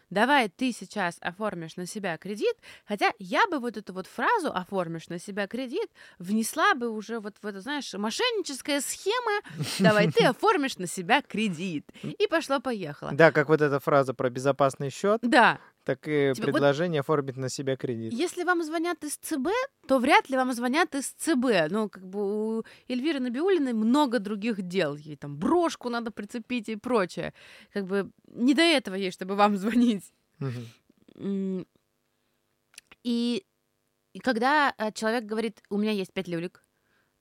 Давай 0.10 0.50
ты 0.50 0.72
сейчас 0.72 1.18
оформишь 1.22 1.76
на 1.76 1.86
себя 1.86 2.18
кредит, 2.18 2.56
хотя 2.88 3.12
я 3.20 3.46
бы 3.48 3.60
вот 3.60 3.78
эту 3.78 3.94
вот 3.94 4.08
фразу 4.08 4.52
«оформишь 4.52 5.08
на 5.10 5.20
себя 5.20 5.48
кредит» 5.48 5.90
внесла 6.18 6.74
бы 6.74 6.90
уже 6.90 7.20
вот 7.20 7.36
в 7.42 7.46
это, 7.46 7.62
знаешь, 7.62 7.94
мошенническая 7.94 8.82
схема 8.82 9.42
«давай 9.80 10.12
ты 10.12 10.26
оформишь 10.26 10.78
на 10.78 10.88
себя 10.88 11.22
кредит». 11.22 11.86
И 12.04 12.28
пошло-поехало. 12.28 13.12
Да, 13.14 13.32
как 13.32 13.50
вот 13.50 13.62
эта 13.62 13.80
фраза 13.80 14.14
про 14.14 14.30
безопасный 14.30 14.90
счет, 14.90 15.20
Да, 15.22 15.60
так 15.96 16.08
и 16.08 16.34
вот- 16.36 16.46
предложение 16.46 17.00
оформить 17.00 17.38
на 17.38 17.50
себя 17.50 17.76
кредит. 17.76 18.14
Если 18.14 18.44
вам 18.44 18.64
звонят 18.64 19.04
из 19.04 19.18
ЦБ, 19.18 19.48
то 19.88 19.98
вряд 20.00 20.30
ли 20.30 20.38
вам 20.38 20.54
звонят 20.54 20.94
из 20.96 21.08
ЦБ. 21.10 21.72
Ну, 21.72 21.90
как 21.90 22.04
бы 22.06 22.58
у 22.60 22.64
Эльвиры 22.88 23.20
Набиулиной 23.20 23.74
много 23.74 24.20
других 24.20 24.62
дел. 24.62 24.96
Ей 24.96 25.16
там 25.16 25.38
брошку 25.38 25.90
надо 25.90 26.12
прицепить 26.12 26.70
и 26.70 26.76
прочее. 26.76 27.34
Как 27.74 27.86
бы 27.86 28.12
не 28.28 28.54
до 28.54 28.62
этого 28.62 28.96
ей, 28.96 29.12
чтобы 29.12 29.36
вам 29.36 29.58
звонить. 29.58 30.14
М, 31.16 31.66
И, 33.04 33.44
и 34.14 34.20
когда 34.20 34.74
э, 34.78 34.92
человек 34.92 35.24
говорит, 35.24 35.62
у 35.70 35.78
меня 35.78 35.92
есть 35.92 36.14
пять 36.14 36.28
люлек, 36.28 36.64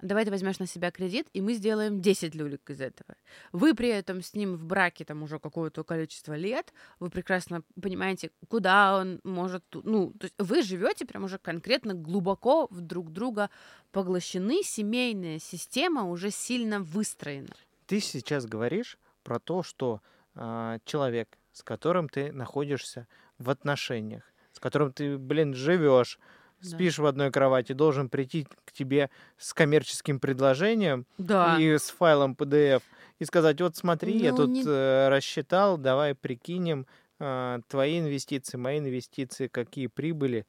давай 0.00 0.24
ты 0.24 0.30
возьмешь 0.30 0.58
на 0.58 0.66
себя 0.66 0.90
кредит, 0.90 1.28
и 1.32 1.40
мы 1.40 1.54
сделаем 1.54 2.00
10 2.00 2.34
люлек 2.34 2.68
из 2.70 2.80
этого. 2.80 3.16
Вы 3.52 3.74
при 3.74 3.88
этом 3.88 4.22
с 4.22 4.34
ним 4.34 4.56
в 4.56 4.64
браке 4.64 5.04
там 5.04 5.22
уже 5.22 5.38
какое-то 5.38 5.84
количество 5.84 6.34
лет, 6.34 6.72
вы 7.00 7.10
прекрасно 7.10 7.62
понимаете, 7.80 8.30
куда 8.48 8.98
он 8.98 9.20
может, 9.24 9.64
ну, 9.72 10.12
то 10.12 10.24
есть 10.24 10.34
вы 10.38 10.62
живете 10.62 11.04
прям 11.04 11.24
уже 11.24 11.38
конкретно 11.38 11.94
глубоко 11.94 12.68
в 12.70 12.80
друг 12.80 13.12
друга 13.12 13.50
поглощены, 13.90 14.62
семейная 14.62 15.38
система 15.38 16.04
уже 16.04 16.30
сильно 16.30 16.80
выстроена. 16.80 17.54
Ты 17.86 18.00
сейчас 18.00 18.46
говоришь 18.46 18.98
про 19.22 19.38
то, 19.38 19.62
что 19.62 20.00
а, 20.34 20.78
человек, 20.84 21.38
с 21.52 21.62
которым 21.62 22.08
ты 22.08 22.32
находишься 22.32 23.08
в 23.38 23.50
отношениях, 23.50 24.22
с 24.52 24.60
которым 24.60 24.92
ты, 24.92 25.18
блин, 25.18 25.54
живешь, 25.54 26.18
Да. 26.62 26.68
спишь 26.68 26.98
в 26.98 27.06
одной 27.06 27.30
кровати, 27.30 27.72
должен 27.72 28.08
прийти 28.08 28.46
к 28.64 28.72
тебе 28.72 29.10
с 29.36 29.52
коммерческим 29.54 30.18
предложением 30.20 31.06
Да. 31.18 31.56
и 31.58 31.78
с 31.78 31.90
файлом 31.90 32.34
PDF 32.34 32.82
и 33.18 33.24
сказать, 33.24 33.60
вот 33.60 33.76
смотри, 33.76 34.16
я 34.18 34.30
Ну, 34.32 34.36
тут 34.38 34.48
не- 34.50 34.62
э, 34.66 35.08
рассчитал, 35.08 35.78
давай 35.78 36.14
прикинем 36.14 36.86
а, 37.20 37.58
твои 37.66 37.98
инвестиции, 37.98 38.56
мои 38.56 38.78
инвестиции, 38.78 39.48
какие 39.48 39.88
прибыли. 39.88 40.46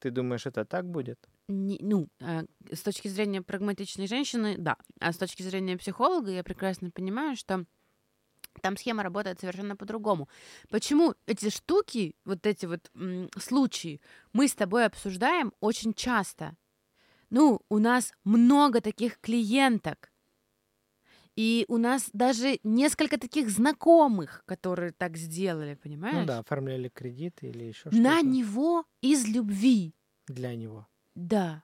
Ты 0.00 0.10
думаешь, 0.10 0.44
это 0.44 0.66
так 0.66 0.84
будет? 0.84 1.18
Не- 1.48 1.78
ну, 1.80 2.08
э, 2.20 2.42
с 2.72 2.82
точки 2.82 3.08
зрения 3.08 3.40
прагматичной 3.40 4.06
женщины, 4.06 4.56
да. 4.58 4.76
А 5.00 5.12
с 5.12 5.16
точки 5.16 5.42
зрения 5.42 5.78
психолога 5.78 6.30
я 6.30 6.42
прекрасно 6.44 6.90
понимаю, 6.90 7.36
что 7.36 7.64
там 8.62 8.76
схема 8.76 9.02
работает 9.02 9.40
совершенно 9.40 9.76
по-другому. 9.76 10.28
Почему 10.70 11.14
эти 11.26 11.50
штуки, 11.50 12.14
вот 12.24 12.46
эти 12.46 12.66
вот 12.66 12.90
м, 12.94 13.28
случаи, 13.38 14.00
мы 14.32 14.48
с 14.48 14.54
тобой 14.54 14.86
обсуждаем 14.86 15.52
очень 15.60 15.94
часто? 15.94 16.56
Ну, 17.30 17.60
у 17.68 17.78
нас 17.78 18.12
много 18.24 18.80
таких 18.80 19.20
клиенток. 19.20 20.10
И 21.36 21.64
у 21.68 21.78
нас 21.78 22.10
даже 22.12 22.58
несколько 22.64 23.16
таких 23.18 23.50
знакомых, 23.50 24.42
которые 24.46 24.92
так 24.92 25.16
сделали, 25.16 25.74
понимаешь? 25.74 26.20
Ну 26.20 26.26
да, 26.26 26.38
оформляли 26.40 26.88
кредит 26.88 27.38
или 27.42 27.64
еще 27.64 27.90
На 27.90 28.18
что-то 28.18 28.26
него 28.28 28.84
из 29.00 29.26
любви. 29.26 29.94
для 30.26 30.54
него. 30.54 30.86
Да. 31.14 31.62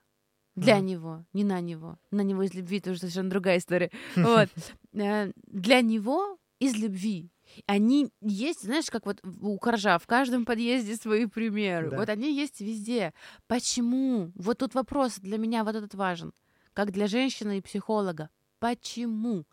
Для 0.54 0.76
Мгм. 0.78 0.86
него, 0.86 1.24
не 1.34 1.44
на 1.44 1.60
него. 1.60 1.98
На 2.10 2.22
него 2.22 2.42
из 2.42 2.54
любви 2.54 2.80
тоже 2.80 3.00
совершенно 3.00 3.28
другая 3.30 3.58
история. 3.58 3.90
Вот. 4.16 4.48
Э, 4.94 5.32
Для 5.46 5.82
него 5.82 6.38
из 6.58 6.74
любви. 6.76 7.30
Они 7.66 8.10
есть, 8.20 8.62
знаешь, 8.62 8.90
как 8.90 9.06
вот 9.06 9.20
у 9.40 9.58
Коржа, 9.58 9.98
в 9.98 10.06
каждом 10.06 10.44
подъезде 10.44 10.96
свои 10.96 11.26
примеры. 11.26 11.90
Да. 11.90 11.98
Вот 11.98 12.08
они 12.08 12.34
есть 12.34 12.60
везде. 12.60 13.14
Почему? 13.46 14.32
Вот 14.34 14.58
тут 14.58 14.74
вопрос 14.74 15.18
для 15.18 15.38
меня 15.38 15.64
вот 15.64 15.74
этот 15.74 15.94
важен. 15.94 16.32
Как 16.72 16.92
для 16.92 17.06
женщины 17.06 17.58
и 17.58 17.62
психолога. 17.62 18.30
Почему? 18.58 19.44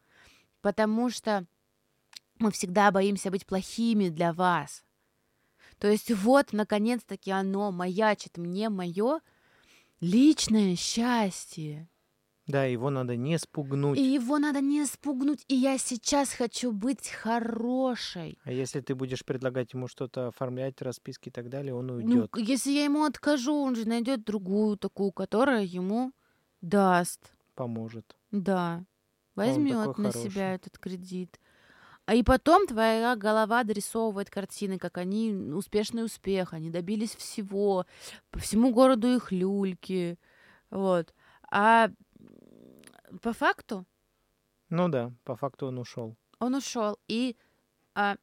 Потому 0.62 1.10
что 1.10 1.46
мы 2.40 2.52
всегда 2.52 2.92
боимся 2.92 3.32
быть 3.32 3.46
плохими 3.46 4.10
для 4.10 4.34
вас. 4.34 4.84
То 5.78 5.88
есть 5.90 6.12
вот, 6.12 6.54
наконец-таки 6.54 7.32
оно 7.32 7.72
маячит 7.72 8.38
мне 8.38 8.70
мое 8.70 9.20
личное 10.00 10.76
счастье. 10.76 11.90
Да, 12.54 12.66
его 12.66 12.92
надо 12.92 13.16
не 13.16 13.40
спугнуть. 13.40 13.98
И 13.98 14.14
его 14.14 14.38
надо 14.38 14.62
не 14.62 14.86
спугнуть. 14.86 15.44
И 15.48 15.56
я 15.56 15.80
сейчас 15.80 16.32
хочу 16.34 16.72
быть 16.72 17.10
хорошей. 17.10 18.38
А 18.44 18.52
если 18.52 18.80
ты 18.82 18.94
будешь 18.94 19.26
предлагать 19.26 19.74
ему 19.74 19.88
что-то 19.88 20.28
оформлять, 20.28 20.80
расписки 20.82 21.30
и 21.30 21.32
так 21.32 21.50
далее, 21.50 21.74
он 21.74 21.88
Ну, 21.88 21.94
уйдет. 21.96 22.30
к- 22.32 22.38
если 22.38 22.72
я 22.72 22.84
ему 22.84 23.06
откажу, 23.06 23.56
он 23.56 23.76
же 23.76 23.88
найдет 23.88 24.24
другую 24.24 24.78
такую, 24.78 25.12
которая 25.12 25.64
ему 25.64 26.12
даст. 26.62 27.22
поможет. 27.56 28.16
Да. 28.32 28.84
Возьмет 29.36 29.76
на 29.98 30.12
хороший. 30.12 30.22
себя 30.30 30.54
этот 30.56 30.78
кредит. 30.78 31.40
А 32.06 32.14
и 32.16 32.22
потом 32.24 32.68
твоя 32.68 33.16
голова 33.16 33.64
дорисовывает 33.64 34.30
картины, 34.30 34.78
как 34.78 34.98
они 35.00 35.34
успешный 35.34 36.04
успех, 36.06 36.54
они 36.54 36.70
добились 36.70 37.16
всего, 37.16 37.86
по 38.30 38.38
всему 38.40 38.72
городу 38.72 39.08
их 39.08 39.32
люльки, 39.32 40.20
вот. 40.70 41.14
А 41.52 41.90
по 43.22 43.34
факту 43.34 43.86
Ну 44.70 44.90
да, 44.90 45.12
по 45.24 45.36
факту 45.36 45.68
он 45.68 45.78
ушел. 45.80 46.16
он 46.40 46.56
ушел, 46.56 46.98
и 47.08 47.36
а, 47.96 48.16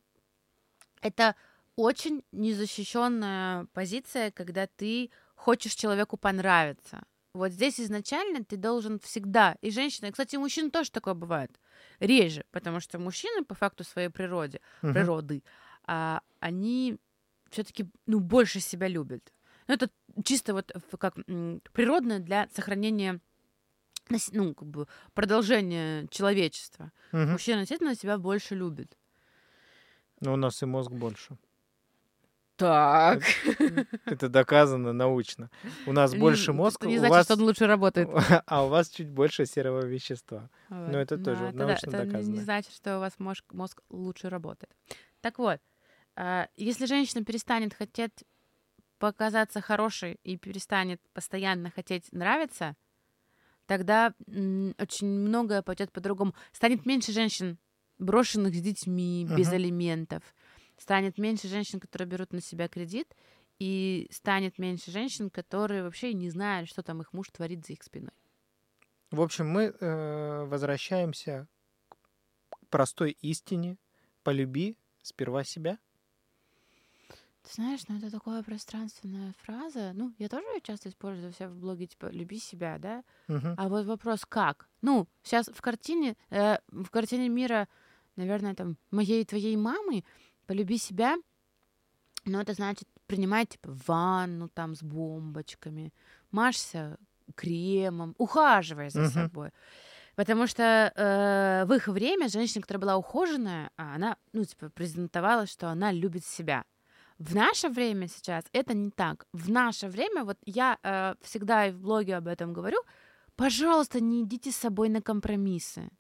Это 1.02 1.34
очень 1.76 2.22
незащищенная 2.32 3.66
позиция, 3.72 4.30
когда 4.30 4.66
ты 4.66 5.10
хочешь 5.34 5.74
человеку 5.74 6.16
понравиться. 6.16 7.02
Вот 7.32 7.52
здесь 7.52 7.80
изначально 7.80 8.44
ты 8.44 8.56
должен 8.56 8.98
всегда, 8.98 9.56
и 9.62 9.70
женщина, 9.70 10.06
и, 10.06 10.10
кстати, 10.10 10.36
у 10.36 10.40
мужчин 10.40 10.70
тоже 10.70 10.90
такое 10.90 11.14
бывает, 11.14 11.50
реже, 12.00 12.44
потому 12.50 12.80
что 12.80 12.98
мужчины 12.98 13.44
по 13.44 13.54
факту 13.54 13.84
своей 13.84 14.08
природе, 14.08 14.60
Мгм. 14.82 14.94
природы, 14.94 15.42
а, 15.86 16.20
они 16.40 16.98
все-таки 17.50 17.88
ну, 18.06 18.18
больше 18.20 18.60
себя 18.60 18.88
любят. 18.88 19.32
Ну, 19.68 19.74
это 19.74 19.88
чисто 20.24 20.52
вот 20.54 20.72
как 20.98 21.14
природное 21.72 22.18
для 22.18 22.48
сохранения 22.48 23.20
ну, 24.32 24.54
как 24.54 24.68
бы 24.68 24.86
продолжения 25.14 26.06
человечества. 26.08 26.92
Мгм. 27.12 27.32
Мужчина, 27.32 27.60
естественно, 27.60 27.94
себя 27.94 28.18
больше 28.18 28.54
любит. 28.54 28.96
Но 30.20 30.34
у 30.34 30.36
нас 30.36 30.62
и 30.62 30.66
мозг 30.66 30.90
больше. 30.90 31.36
Так. 32.56 33.22
Это 34.04 34.28
доказано 34.28 34.92
научно. 34.92 35.50
У 35.86 35.92
нас 35.92 36.14
больше 36.14 36.52
мозга, 36.52 36.86
Не 36.86 36.98
значит, 36.98 37.16
вас... 37.16 37.24
что 37.24 37.34
он 37.34 37.42
лучше 37.42 37.66
работает. 37.66 38.10
а 38.46 38.66
у 38.66 38.68
вас 38.68 38.90
чуть 38.90 39.08
больше 39.08 39.46
серого 39.46 39.86
вещества. 39.86 40.50
Вот. 40.68 40.88
Ну, 40.92 40.98
это 40.98 41.16
тоже 41.16 41.52
да, 41.52 41.66
научно 41.66 41.88
это 41.88 42.04
не- 42.04 42.04
доказано. 42.04 42.34
Не 42.34 42.40
значит, 42.40 42.74
что 42.74 42.98
у 42.98 43.00
вас 43.00 43.18
мозг, 43.18 43.44
мозг 43.52 43.80
лучше 43.88 44.28
работает. 44.28 44.76
Так 45.22 45.38
вот, 45.38 45.58
а, 46.16 46.48
если 46.56 46.84
женщина 46.84 47.24
перестанет 47.24 47.72
хотеть 47.72 48.24
показаться 48.98 49.62
хорошей 49.62 50.20
и 50.22 50.36
перестанет 50.36 51.00
постоянно 51.14 51.70
хотеть 51.70 52.12
нравиться, 52.12 52.76
тогда 53.70 54.14
м, 54.26 54.74
очень 54.80 55.06
многое 55.06 55.62
пойдет 55.62 55.92
по-другому. 55.92 56.34
Станет 56.50 56.86
меньше 56.86 57.12
женщин, 57.12 57.56
брошенных 57.98 58.52
с 58.52 58.60
детьми, 58.60 59.24
без 59.24 59.46
Мгм. 59.46 59.54
алиментов. 59.54 60.24
Станет 60.76 61.18
меньше 61.18 61.46
женщин, 61.46 61.78
которые 61.78 62.08
берут 62.08 62.32
на 62.32 62.40
себя 62.40 62.66
кредит. 62.66 63.14
И 63.60 64.08
станет 64.10 64.58
меньше 64.58 64.90
женщин, 64.90 65.30
которые 65.30 65.84
вообще 65.84 66.14
не 66.14 66.30
знают, 66.30 66.68
что 66.68 66.82
там 66.82 67.00
их 67.00 67.12
муж 67.12 67.28
творит 67.30 67.64
за 67.64 67.74
их 67.74 67.84
спиной. 67.84 68.10
В 69.12 69.20
общем, 69.20 69.48
мы 69.48 69.66
э, 69.66 70.44
возвращаемся 70.46 71.46
к 72.48 72.58
простой 72.70 73.12
истине. 73.22 73.78
Полюби 74.24 74.76
сперва 75.02 75.44
себя. 75.44 75.78
Ты 77.42 77.54
знаешь, 77.54 77.80
ну 77.88 77.96
это 77.96 78.10
такая 78.10 78.42
пространственная 78.42 79.32
фраза. 79.42 79.92
Ну, 79.94 80.12
я 80.18 80.28
тоже 80.28 80.44
ее 80.54 80.60
часто 80.60 80.88
использую 80.88 81.32
себя 81.32 81.48
в 81.48 81.56
блоге, 81.56 81.86
типа, 81.86 82.06
люби 82.06 82.38
себя, 82.38 82.78
да? 82.78 83.02
Мгм. 83.28 83.54
А 83.56 83.68
вот 83.68 83.86
вопрос, 83.86 84.24
как? 84.28 84.68
Ну, 84.82 85.08
сейчас 85.22 85.48
в 85.48 85.60
картине, 85.62 86.16
э, 86.30 86.58
в 86.68 86.90
картине 86.90 87.28
мира, 87.28 87.68
наверное, 88.16 88.54
там, 88.54 88.76
моей 88.90 89.22
и 89.22 89.24
твоей 89.24 89.56
мамы, 89.56 90.04
полюби 90.46 90.76
себя, 90.78 91.16
но 92.26 92.40
это 92.40 92.52
значит 92.52 92.88
принимать, 93.06 93.50
типа, 93.50 93.70
ванну 93.86 94.48
там 94.48 94.74
с 94.74 94.82
бомбочками, 94.82 95.92
машься 96.30 96.98
кремом, 97.34 98.14
ухаживай 98.18 98.90
за 98.90 99.00
Мгм. 99.00 99.10
собой. 99.10 99.50
Потому 100.16 100.46
что 100.46 100.92
э, 100.94 101.64
в 101.66 101.72
их 101.72 101.88
время 101.88 102.28
женщина, 102.28 102.62
которая 102.62 102.80
была 102.82 102.96
ухоженная, 102.96 103.70
а 103.76 103.94
она, 103.94 104.16
ну, 104.32 104.44
типа, 104.44 104.70
презентовала, 104.70 105.46
что 105.46 105.68
она 105.70 105.92
любит 105.92 106.24
себя. 106.24 106.64
В 107.20 107.34
наше 107.34 107.68
время 107.68 108.08
сейчас 108.08 108.44
это 108.52 108.72
не 108.72 108.90
так. 108.90 109.26
В 109.34 109.50
наше 109.50 109.88
время, 109.88 110.24
вот 110.24 110.38
я 110.46 110.78
э, 110.82 111.14
всегда 111.20 111.66
и 111.66 111.70
в 111.70 111.78
блоге 111.78 112.16
об 112.16 112.26
этом 112.26 112.54
говорю, 112.54 112.78
пожалуйста, 113.36 114.00
не 114.00 114.22
идите 114.22 114.50
с 114.50 114.56
собой 114.56 114.88
на 114.88 115.02
компромиссы. 115.02 115.90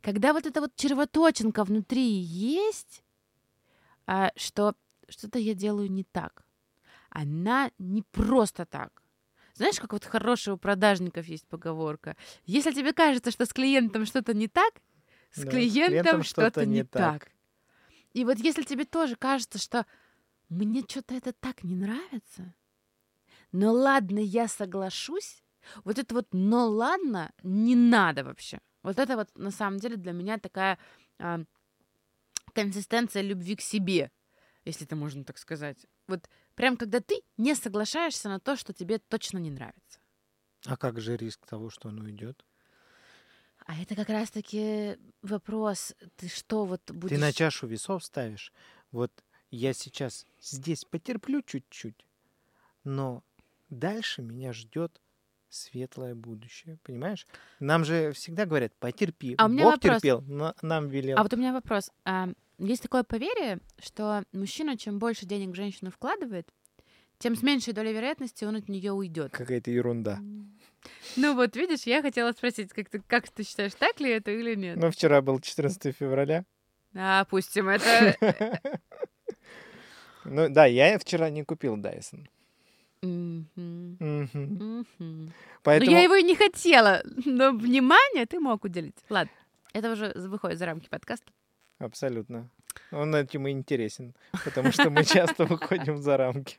Когда 0.00 0.32
вот 0.32 0.46
эта 0.46 0.62
вот 0.62 0.74
червоточинка 0.74 1.64
внутри 1.64 2.02
есть, 2.02 3.04
а, 4.06 4.32
что 4.34 4.74
что-то 5.10 5.38
я 5.38 5.52
делаю 5.52 5.90
не 5.90 6.04
так, 6.04 6.46
она 7.10 7.70
не 7.78 8.02
просто 8.10 8.64
так. 8.64 9.02
Знаешь, 9.52 9.78
как 9.78 9.92
вот 9.92 10.06
хорошая 10.06 10.54
у 10.54 10.58
продажников 10.58 11.26
есть 11.26 11.46
поговорка. 11.48 12.16
Если 12.46 12.72
тебе 12.72 12.94
кажется, 12.94 13.30
что 13.30 13.44
с 13.44 13.52
клиентом 13.52 14.06
что-то 14.06 14.32
не 14.32 14.48
так, 14.48 14.72
с 15.32 15.42
Да, 15.42 15.50
клиентом, 15.50 15.88
клиентом 15.88 16.22
что-то, 16.22 16.50
что-то 16.50 16.66
не 16.66 16.76
не 16.76 16.84
так. 16.84 17.24
так. 17.24 17.32
И 18.14 18.24
вот 18.24 18.38
если 18.38 18.62
тебе 18.62 18.86
тоже 18.86 19.16
кажется, 19.16 19.58
что 19.58 19.84
мне 20.52 20.84
что-то 20.86 21.14
это 21.14 21.32
так 21.32 21.64
не 21.64 21.74
нравится, 21.74 22.54
но 23.52 23.72
ладно, 23.72 24.18
я 24.18 24.48
соглашусь, 24.48 25.42
вот 25.84 25.98
это 25.98 26.14
вот 26.14 26.28
«но 26.32 26.68
ладно» 26.68 27.32
не 27.42 27.74
надо 27.76 28.24
вообще. 28.24 28.60
Вот 28.82 28.98
это 28.98 29.16
вот 29.16 29.30
на 29.36 29.50
самом 29.50 29.78
деле 29.78 29.96
для 29.96 30.12
меня 30.12 30.38
такая 30.38 30.78
а, 31.18 31.44
консистенция 32.52 33.22
любви 33.22 33.56
к 33.56 33.60
себе, 33.60 34.10
если 34.64 34.86
это 34.86 34.96
можно 34.96 35.24
так 35.24 35.38
сказать. 35.38 35.86
Вот 36.08 36.28
прям 36.54 36.76
когда 36.76 37.00
ты 37.00 37.22
не 37.36 37.54
соглашаешься 37.54 38.28
на 38.28 38.40
то, 38.40 38.56
что 38.56 38.72
тебе 38.72 38.98
точно 38.98 39.38
не 39.38 39.50
нравится. 39.50 40.00
А 40.66 40.76
как 40.76 41.00
же 41.00 41.16
риск 41.16 41.46
того, 41.46 41.70
что 41.70 41.88
он 41.88 42.00
уйдет? 42.00 42.44
А 43.64 43.80
это 43.80 43.94
как 43.94 44.08
раз-таки 44.08 44.98
вопрос, 45.22 45.94
ты 46.16 46.28
что 46.28 46.64
вот 46.64 46.82
будешь... 46.90 47.14
Ты 47.14 47.20
на 47.20 47.32
чашу 47.32 47.66
весов 47.68 48.04
ставишь. 48.04 48.52
Вот 48.90 49.12
я 49.50 49.72
сейчас 49.72 50.26
здесь 50.42 50.84
потерплю 50.84 51.42
чуть-чуть, 51.42 52.04
но 52.84 53.22
дальше 53.70 54.22
меня 54.22 54.52
ждет 54.52 55.00
светлое 55.48 56.14
будущее, 56.14 56.78
понимаешь? 56.82 57.26
Нам 57.60 57.84
же 57.84 58.12
всегда 58.12 58.46
говорят, 58.46 58.72
потерпи. 58.74 59.34
А 59.38 59.46
у 59.46 59.48
меня 59.48 59.64
Бог 59.64 59.74
вопрос. 59.74 59.94
терпел, 60.00 60.22
но 60.22 60.54
нам 60.62 60.88
велел. 60.88 61.18
А 61.18 61.22
вот 61.22 61.32
у 61.32 61.36
меня 61.36 61.52
вопрос. 61.52 61.90
А, 62.04 62.28
Есть 62.58 62.82
такое 62.82 63.02
поверье, 63.04 63.58
что 63.78 64.24
мужчина, 64.32 64.76
чем 64.78 64.98
больше 64.98 65.26
денег 65.26 65.50
в 65.50 65.54
женщину 65.54 65.90
вкладывает, 65.90 66.48
тем 67.18 67.36
с 67.36 67.42
меньшей 67.42 67.72
долей 67.74 67.92
вероятности 67.92 68.44
он 68.44 68.56
от 68.56 68.68
нее 68.68 68.92
уйдет. 68.92 69.32
Какая-то 69.32 69.70
ерунда. 69.70 70.18
Ну 71.14 71.36
вот, 71.36 71.54
видишь, 71.54 71.84
я 71.84 72.02
хотела 72.02 72.32
спросить, 72.32 72.72
как 72.72 72.88
ты, 72.88 73.00
как 73.06 73.28
ты 73.30 73.44
считаешь, 73.44 73.72
так 73.74 74.00
ли 74.00 74.10
это 74.10 74.32
или 74.32 74.56
нет? 74.56 74.76
Но 74.76 74.90
вчера 74.90 75.22
был 75.22 75.38
14 75.38 75.96
февраля. 75.96 76.44
А, 76.92 77.20
Опустим 77.20 77.68
это. 77.68 78.18
Ну 80.24 80.48
да, 80.48 80.66
я 80.66 80.98
вчера 80.98 81.30
не 81.30 81.44
купил 81.44 81.76
Дайсон. 81.76 82.28
Но 83.02 83.44
Поэтому 85.62 85.90
Ну, 85.90 85.96
я 85.96 86.02
его 86.02 86.14
и 86.14 86.22
не 86.22 86.36
хотела, 86.36 87.02
но 87.24 87.50
внимание 87.52 88.26
ты 88.26 88.38
мог 88.38 88.64
уделить. 88.64 88.96
Ладно, 89.10 89.32
это 89.72 89.92
уже 89.92 90.12
выходит 90.14 90.58
за 90.58 90.66
рамки 90.66 90.88
подкаста. 90.88 91.32
абсолютно. 91.78 92.48
Он 92.90 93.14
этим 93.14 93.46
и 93.48 93.50
интересен, 93.50 94.14
потому 94.44 94.72
что 94.72 94.88
мы 94.88 95.04
часто 95.04 95.44
выходим 95.44 95.98
за 96.00 96.16
рамки. 96.16 96.58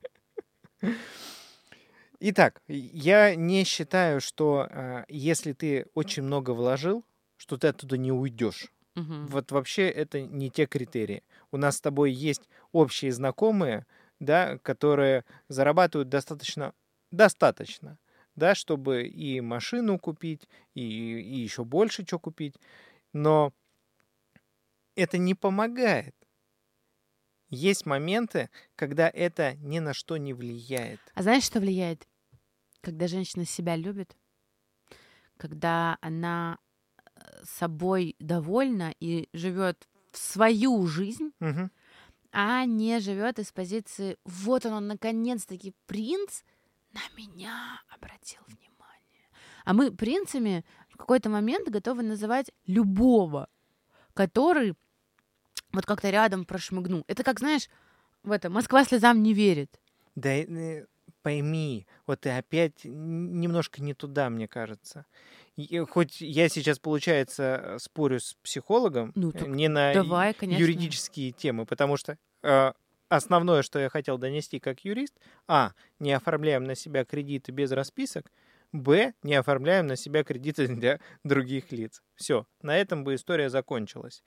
Итак, 2.19 2.61
я 2.67 3.35
не 3.35 3.63
считаю, 3.63 4.21
что 4.21 4.67
э, 4.69 5.05
если 5.09 5.53
ты 5.53 5.87
очень 5.93 6.23
много 6.23 6.51
вложил, 6.51 7.03
что 7.37 7.57
ты 7.57 7.67
оттуда 7.67 7.97
не 7.97 8.11
уйдешь. 8.11 8.71
Мгм. 8.95 9.27
Вот 9.27 9.51
вообще 9.51 9.89
это 9.89 10.21
не 10.21 10.49
те 10.49 10.65
критерии. 10.65 11.23
У 11.51 11.57
нас 11.57 11.77
с 11.77 11.81
тобой 11.81 12.11
есть 12.11 12.47
общие 12.71 13.11
знакомые, 13.11 13.85
да, 14.19 14.57
которые 14.59 15.25
зарабатывают 15.47 16.09
достаточно, 16.09 16.73
достаточно, 17.11 17.97
да, 18.35 18.55
чтобы 18.55 19.03
и 19.07 19.41
машину 19.41 19.97
купить, 19.99 20.47
и, 20.75 20.81
и 20.81 21.39
еще 21.39 21.63
больше 21.63 22.05
что 22.05 22.19
купить. 22.19 22.55
Но 23.13 23.53
это 24.95 25.17
не 25.17 25.35
помогает. 25.35 26.15
Есть 27.49 27.85
моменты, 27.85 28.49
когда 28.75 29.09
это 29.09 29.55
ни 29.57 29.79
на 29.79 29.93
что 29.93 30.17
не 30.17 30.33
влияет. 30.33 30.99
А 31.13 31.21
знаешь, 31.21 31.43
что 31.43 31.59
влияет? 31.59 32.07
Когда 32.81 33.07
женщина 33.07 33.45
себя 33.45 33.75
любит, 33.75 34.17
когда 35.37 35.97
она 36.01 36.57
собой 37.43 38.15
довольна 38.19 38.93
и 38.99 39.29
живет 39.33 39.87
в 40.11 40.17
свою 40.17 40.85
жизнь, 40.87 41.31
Мгм. 41.39 41.71
а 42.31 42.65
не 42.65 42.99
живет 42.99 43.39
из 43.39 43.51
позиции 43.51 44.17
вот 44.25 44.65
он, 44.65 44.73
он 44.73 44.87
наконец-таки 44.87 45.73
принц 45.85 46.43
на 46.93 47.01
меня 47.17 47.81
обратил 47.89 48.41
внимание. 48.47 49.29
А 49.65 49.73
мы 49.73 49.91
принцами 49.91 50.63
в 50.89 50.97
какой-то 50.97 51.29
момент 51.29 51.69
готовы 51.69 52.03
называть 52.03 52.51
любого, 52.67 53.47
который 54.13 54.75
вот 55.71 55.85
как-то 55.85 56.09
рядом 56.11 56.45
прошмыгнул. 56.45 57.03
Это 57.07 57.23
как, 57.23 57.39
знаешь, 57.39 57.67
в 58.23 58.31
это 58.31 58.49
Москва 58.49 58.83
слезам 58.85 59.23
не 59.23 59.33
верит. 59.33 59.79
Да 60.15 60.29
э, 60.29 60.85
пойми, 61.23 61.87
вот 62.05 62.21
ты 62.21 62.29
опять 62.29 62.83
немножко 62.83 63.81
не 63.81 63.93
туда, 63.95 64.29
мне 64.29 64.47
кажется. 64.47 65.05
Хоть 65.89 66.19
я 66.21 66.49
сейчас, 66.49 66.79
получается, 66.79 67.77
спорю 67.79 68.19
с 68.19 68.35
психологом 68.41 69.11
Ну, 69.15 69.31
э, 69.33 69.45
не 69.45 69.67
на 69.67 69.93
давай, 69.93 70.33
конечно. 70.33 70.61
юридические 70.61 71.31
темы, 71.31 71.65
потому 71.65 71.95
что 71.97 72.17
э, 72.41 72.73
основное, 73.09 73.61
что 73.61 73.79
я 73.79 73.89
хотел 73.89 74.17
донести 74.17 74.59
как 74.59 74.83
юрист, 74.83 75.13
а, 75.47 75.73
не 75.99 76.11
оформляем 76.13 76.63
на 76.63 76.75
себя 76.75 77.05
кредиты 77.05 77.51
без 77.51 77.71
расписок, 77.71 78.31
Б, 78.71 79.13
не 79.21 79.35
оформляем 79.35 79.85
на 79.85 79.95
себя 79.95 80.23
кредиты 80.23 80.67
для 80.75 80.99
других 81.23 81.71
лиц. 81.71 82.01
Все, 82.15 82.47
на 82.61 82.75
этом 82.77 83.03
бы 83.03 83.13
история 83.15 83.49
закончилась. 83.49 84.23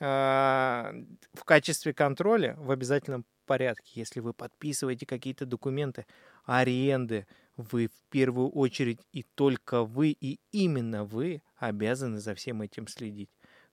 А, 0.00 0.92
в 1.34 1.44
качестве 1.44 1.92
контроля 1.92 2.54
в 2.58 2.70
обязательном 2.70 3.24
порядке, 3.46 3.90
если 3.94 4.20
вы 4.20 4.32
подписываете 4.34 5.06
какие-то 5.06 5.46
документы 5.46 6.06
аренды, 6.44 7.26
вы 7.58 7.88
в 7.88 8.04
первую 8.08 8.50
очередь 8.50 9.00
и 9.12 9.24
только 9.34 9.82
вы, 9.82 10.10
и 10.10 10.40
именно 10.52 11.04
вы 11.04 11.42
обязаны 11.56 12.20
за 12.20 12.34
всем 12.34 12.62
этим 12.62 12.86
следить. 12.86 13.30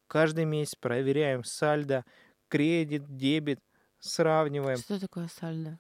Каждый 0.08 0.46
месяц 0.46 0.76
проверяем 0.76 1.44
сальдо, 1.44 2.04
кредит, 2.48 3.16
дебет, 3.16 3.60
сравниваем. 4.00 4.78
Что 4.78 5.00
такое 5.00 5.28
сальдо? 5.28 5.80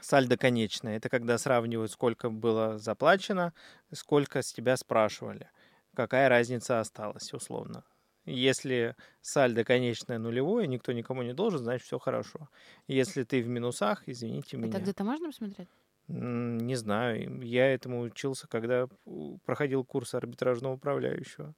Сальдо 0.00 0.36
конечное. 0.36 0.96
Это 0.96 1.08
когда 1.08 1.36
сравнивают, 1.36 1.90
сколько 1.90 2.30
было 2.30 2.78
заплачено, 2.78 3.52
сколько 3.92 4.42
с 4.42 4.52
тебя 4.52 4.76
спрашивали. 4.76 5.50
Какая 5.94 6.28
разница 6.28 6.78
осталась, 6.80 7.32
условно. 7.32 7.84
Если 8.24 8.94
сальдо 9.20 9.64
конечное 9.64 10.18
нулевое, 10.18 10.66
никто 10.66 10.92
никому 10.92 11.22
не 11.22 11.32
должен, 11.32 11.60
значит, 11.60 11.86
все 11.86 11.98
хорошо. 11.98 12.48
Если 12.86 13.24
ты 13.24 13.42
в 13.42 13.48
минусах, 13.48 14.02
извините 14.06 14.56
меня. 14.56 14.68
Это 14.68 14.80
где-то 14.80 15.04
можно 15.04 15.28
посмотреть? 15.28 15.68
Не 16.08 16.76
знаю. 16.76 17.42
Я 17.42 17.72
этому 17.72 18.00
учился, 18.00 18.46
когда 18.46 18.88
проходил 19.44 19.84
курс 19.84 20.14
арбитражного 20.14 20.74
управляющего. 20.74 21.54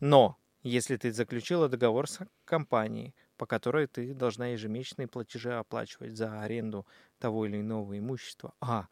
Но 0.00 0.38
если 0.62 0.96
ты 0.96 1.12
заключила 1.12 1.68
договор 1.68 2.08
с 2.08 2.20
компанией, 2.44 3.14
по 3.36 3.46
которой 3.46 3.86
ты 3.86 4.14
должна 4.14 4.48
ежемесячные 4.48 5.08
платежи 5.08 5.52
оплачивать 5.52 6.16
за 6.16 6.40
аренду 6.40 6.86
того 7.18 7.46
или 7.46 7.60
иного 7.60 7.98
имущества, 7.98 8.54
а 8.60 8.88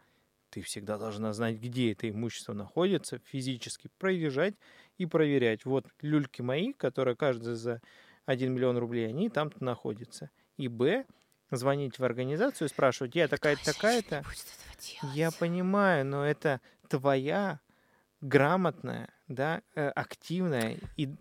ты 0.50 0.62
всегда 0.62 0.96
должна 0.96 1.32
знать, 1.32 1.56
где 1.56 1.92
это 1.92 2.08
имущество 2.08 2.52
находится, 2.52 3.18
физически 3.18 3.90
проезжать 3.98 4.54
и 4.96 5.06
проверять. 5.06 5.64
Вот 5.64 5.86
люльки 6.00 6.42
мои, 6.42 6.72
которые 6.72 7.16
каждый 7.16 7.54
за 7.54 7.80
1 8.26 8.52
миллион 8.52 8.78
рублей, 8.78 9.08
они 9.08 9.28
там-то 9.28 9.62
находятся. 9.64 10.30
И 10.56 10.68
Б, 10.68 11.04
звонить 11.50 11.98
в 11.98 12.04
организацию 12.04 12.66
и 12.66 12.70
спрашивать, 12.70 13.14
я 13.14 13.28
такая-то, 13.28 13.64
такая-то. 13.64 14.24
Я 15.14 15.30
понимаю, 15.30 16.04
но 16.04 16.24
это 16.24 16.60
твоя 16.88 17.60
грамотная, 18.20 19.08
да, 19.28 19.62
э, 19.74 19.88
активная 19.88 20.78
и 20.96 21.14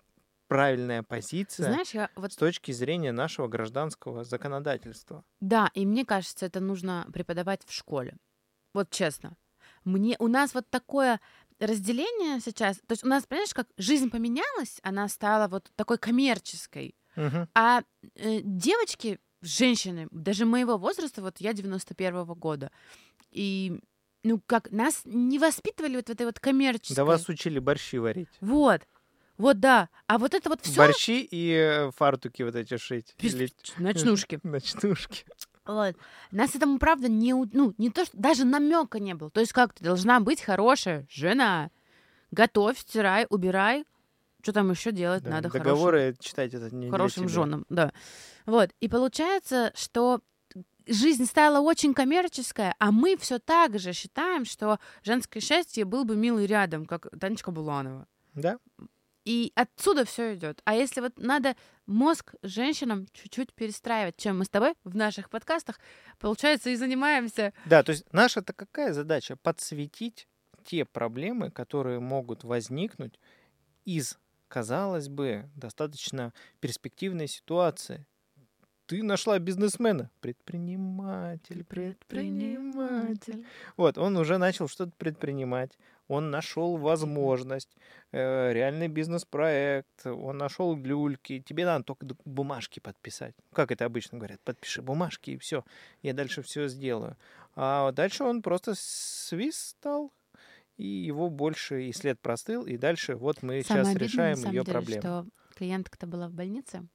правильная 0.47 1.03
позиция 1.03 1.71
Знаешь, 1.71 1.91
я 1.91 2.09
вот... 2.15 2.33
с 2.33 2.35
точки 2.35 2.71
зрения 2.71 3.11
нашего 3.11 3.47
гражданского 3.47 4.23
законодательства. 4.23 5.23
Да, 5.39 5.71
и 5.73 5.85
мне 5.85 6.05
кажется, 6.05 6.45
это 6.45 6.59
нужно 6.59 7.07
преподавать 7.13 7.63
в 7.65 7.73
школе. 7.73 8.17
Вот 8.73 8.89
честно. 8.91 9.37
Мне, 9.83 10.15
у 10.19 10.27
нас 10.27 10.53
вот 10.53 10.69
такое 10.69 11.19
разделение 11.59 12.39
сейчас, 12.39 12.77
то 12.77 12.91
есть 12.91 13.03
у 13.03 13.07
нас, 13.07 13.25
понимаешь, 13.25 13.53
как 13.53 13.67
жизнь 13.77 14.09
поменялась, 14.09 14.79
она 14.83 15.07
стала 15.07 15.47
вот 15.47 15.71
такой 15.75 15.97
коммерческой, 15.97 16.95
Угу. 17.17 17.47
а 17.55 17.81
э, 18.15 18.41
девочки, 18.41 19.19
женщины, 19.45 20.07
даже 20.11 20.45
моего 20.45 20.77
возраста, 20.77 21.21
вот 21.21 21.37
я 21.39 21.51
91-го 21.51 22.35
года, 22.35 22.71
и 23.31 23.79
ну 24.23 24.41
как, 24.45 24.71
нас 24.71 25.01
не 25.05 25.39
воспитывали 25.39 25.97
вот 25.97 26.07
в 26.07 26.11
этой 26.11 26.25
вот 26.25 26.39
коммерческой... 26.39 26.95
Да 26.95 27.05
вас 27.05 27.29
учили 27.29 27.59
борщи 27.59 27.97
варить. 27.97 28.29
Вот, 28.41 28.81
вот 29.37 29.59
да, 29.59 29.89
а 30.07 30.17
вот 30.17 30.33
это 30.33 30.49
вот 30.49 30.61
все... 30.61 30.75
Борщи 30.75 31.21
и 31.29 31.51
э, 31.51 31.91
фартуки 31.91 32.41
вот 32.43 32.55
эти 32.55 32.77
шить. 32.77 33.13
Пис- 33.17 33.35
Или 33.35 33.51
Ночнушки. 33.77 34.39
Ночнушки. 34.43 35.25
Вот. 35.65 35.95
Нас 36.31 36.55
этому, 36.55 36.77
правда, 36.79 37.09
не, 37.09 37.33
ну, 37.33 37.73
не 37.77 37.89
то, 37.89 38.05
что 38.05 38.15
даже 38.17 38.45
намека 38.45 38.99
не 38.99 39.13
было. 39.15 39.29
То 39.31 39.39
есть 39.41 39.51
как 39.51 39.73
ты 39.73 39.83
должна 39.83 40.19
быть 40.19 40.41
хорошая 40.41 41.05
жена. 41.09 41.71
Готовь, 42.31 42.79
стирай, 42.79 43.25
убирай. 43.29 43.85
Что 44.45 44.53
там 44.53 44.69
еще 44.69 44.91
делать 44.91 45.23
Да, 45.23 45.31
надо 45.31 45.49
хорошим, 45.49 45.71
Договоры 45.71 46.15
читать 46.19 46.53
это 46.53 46.69
не 46.69 46.91
хорошим 46.91 47.27
женам, 47.27 47.65
да. 47.69 47.91
Вот. 48.45 48.69
И 48.79 48.87
получается, 48.87 49.71
что 49.73 50.21
жизнь 50.85 51.25
стала 51.25 51.61
очень 51.61 51.95
коммерческая, 51.95 52.75
а 52.77 52.91
мы 52.91 53.17
все 53.17 53.39
так 53.39 53.79
же 53.79 53.91
считаем, 53.91 54.45
что 54.45 54.77
женское 55.01 55.39
счастье 55.39 55.83
был 55.83 56.05
бы 56.05 56.15
милый 56.15 56.45
рядом, 56.45 56.85
как 56.85 57.07
Танечка 57.19 57.49
Буланова. 57.49 58.05
Да? 58.35 58.59
И 59.23 59.51
отсюда 59.55 60.05
все 60.05 60.35
идет. 60.35 60.61
А 60.63 60.75
если 60.75 61.01
вот 61.01 61.17
надо 61.17 61.55
мозг 61.87 62.35
женщинам 62.43 63.07
чуть-чуть 63.13 63.51
перестраивать, 63.51 64.15
чем 64.17 64.37
мы 64.37 64.45
с 64.45 64.49
тобой 64.49 64.75
в 64.83 64.95
наших 64.95 65.31
подкастах, 65.31 65.79
получается, 66.19 66.69
и 66.69 66.75
занимаемся. 66.75 67.51
Да, 67.65 67.81
то 67.81 67.93
есть 67.93 68.05
наша-то 68.11 68.53
какая 68.53 68.93
задача? 68.93 69.37
Подсветить 69.37 70.27
те 70.65 70.85
проблемы, 70.85 71.49
которые 71.49 71.99
могут 71.99 72.43
возникнуть 72.43 73.19
из, 73.85 74.17
казалось 74.55 75.09
бы, 75.09 75.49
достаточно 75.57 76.31
перспективной 76.61 77.27
ситуации. 77.27 78.05
Ты 78.85 79.03
нашла 79.03 79.37
бизнесмена, 79.37 80.09
предприниматель, 80.21 81.65
предприниматель. 81.65 83.45
Вот, 83.75 83.97
он 83.97 84.15
уже 84.15 84.37
начал 84.37 84.69
что-то 84.69 84.93
предпринимать, 84.97 85.77
он 86.07 86.31
нашел 86.31 86.77
возможность, 86.77 87.75
э, 88.13 88.53
реальный 88.53 88.87
бизнес-проект, 88.87 90.07
он 90.07 90.37
нашел 90.37 90.73
люльки. 90.73 91.41
Тебе 91.41 91.65
надо 91.65 91.83
только 91.83 92.07
бумажки 92.23 92.79
подписать. 92.79 93.35
Как 93.51 93.73
это 93.73 93.83
обычно 93.83 94.19
говорят? 94.19 94.39
Подпиши 94.45 94.81
бумажки 94.81 95.31
и 95.31 95.37
все. 95.37 95.65
Я 96.01 96.13
дальше 96.13 96.41
все 96.43 96.69
сделаю. 96.69 97.17
А 97.55 97.91
дальше 97.91 98.23
он 98.23 98.41
просто 98.41 98.71
свист 98.77 99.59
стал, 99.71 100.13
и 100.77 100.85
его 100.87 101.29
больше 101.29 101.85
и 101.85 101.93
след 101.93 102.19
простыл, 102.21 102.65
и 102.65 102.77
дальше 102.77 103.15
вот 103.15 103.43
мы 103.43 103.61
Самое 103.61 103.91
сейчас 103.91 103.95
обидное, 103.95 104.27
на 104.27 104.33
решаем 104.33 104.35
самом 104.35 104.59
ее 104.59 104.63
деле, 104.63 104.85
проблему. 104.85 104.85
что 104.85 105.27
клиентка-то 105.55 106.07
была 106.07 106.29
в 106.29 106.33
больнице, 106.33 106.87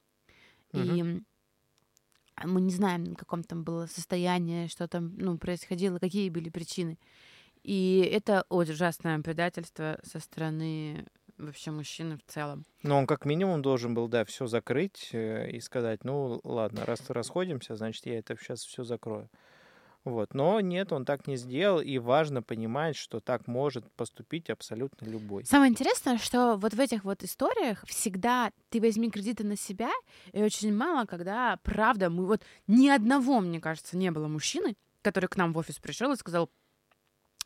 Мгм. 0.73 1.01
и 1.01 1.21
мы 2.43 2.61
не 2.61 2.71
знаем, 2.73 3.13
в 3.13 3.15
каком 3.17 3.43
там 3.43 3.63
было 3.63 3.85
состояние, 3.85 4.67
что 4.67 4.87
там 4.87 5.15
ну, 5.17 5.37
происходило, 5.37 5.99
какие 5.99 6.29
были 6.29 6.49
причины. 6.49 6.97
И 7.63 7.99
это 8.11 8.45
очень 8.49 8.73
ужасное 8.73 9.19
предательство 9.21 9.99
со 10.03 10.19
стороны 10.19 11.07
вообще 11.37 11.71
мужчины 11.71 12.17
в 12.17 12.23
целом. 12.31 12.65
Но 12.83 12.97
он 12.97 13.05
как 13.05 13.25
минимум 13.25 13.61
должен 13.61 13.93
был, 13.93 14.07
да, 14.07 14.25
все 14.25 14.47
закрыть 14.47 15.09
э, 15.13 15.51
и 15.51 15.59
сказать, 15.59 16.03
ну 16.03 16.41
ладно, 16.43 16.85
раз 16.85 17.09
расходимся, 17.09 17.75
значит, 17.75 18.05
я 18.07 18.17
это 18.17 18.35
сейчас 18.35 18.61
все 18.63 18.83
закрою. 18.83 19.29
Вот. 20.03 20.33
Но 20.33 20.59
нет, 20.61 20.91
он 20.91 21.05
так 21.05 21.27
не 21.27 21.35
сделал, 21.35 21.79
и 21.79 21.99
важно 21.99 22.41
понимать, 22.41 22.95
что 22.95 23.19
так 23.19 23.47
может 23.47 23.91
поступить 23.93 24.49
абсолютно 24.49 25.05
любой. 25.05 25.45
Самое 25.45 25.69
интересное, 25.69 26.17
что 26.17 26.55
вот 26.55 26.73
в 26.73 26.79
этих 26.79 27.03
вот 27.03 27.23
историях 27.23 27.85
всегда 27.85 28.51
ты 28.69 28.81
возьми 28.81 29.11
кредиты 29.11 29.43
на 29.43 29.55
себя, 29.55 29.91
и 30.31 30.41
очень 30.41 30.73
мало, 30.75 31.05
когда, 31.05 31.59
правда, 31.63 32.09
мы 32.09 32.25
вот 32.25 32.41
ни 32.67 32.89
одного, 32.89 33.39
мне 33.41 33.59
кажется, 33.59 33.95
не 33.95 34.09
было 34.11 34.27
мужчины, 34.27 34.75
который 35.03 35.27
к 35.27 35.37
нам 35.37 35.53
в 35.53 35.57
офис 35.57 35.77
пришел 35.77 36.11
и 36.11 36.17
сказал, 36.17 36.49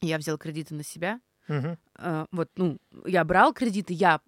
я 0.01 0.17
взял 0.17 0.37
кредиты 0.37 0.75
на 0.75 0.83
себя, 0.83 1.19
Мгм. 1.47 1.77
Э, 1.99 2.25
вот, 2.31 2.49
ну, 2.55 2.79
я 3.05 3.23
брал 3.23 3.53
кредиты, 3.53 3.93
я 3.93 4.19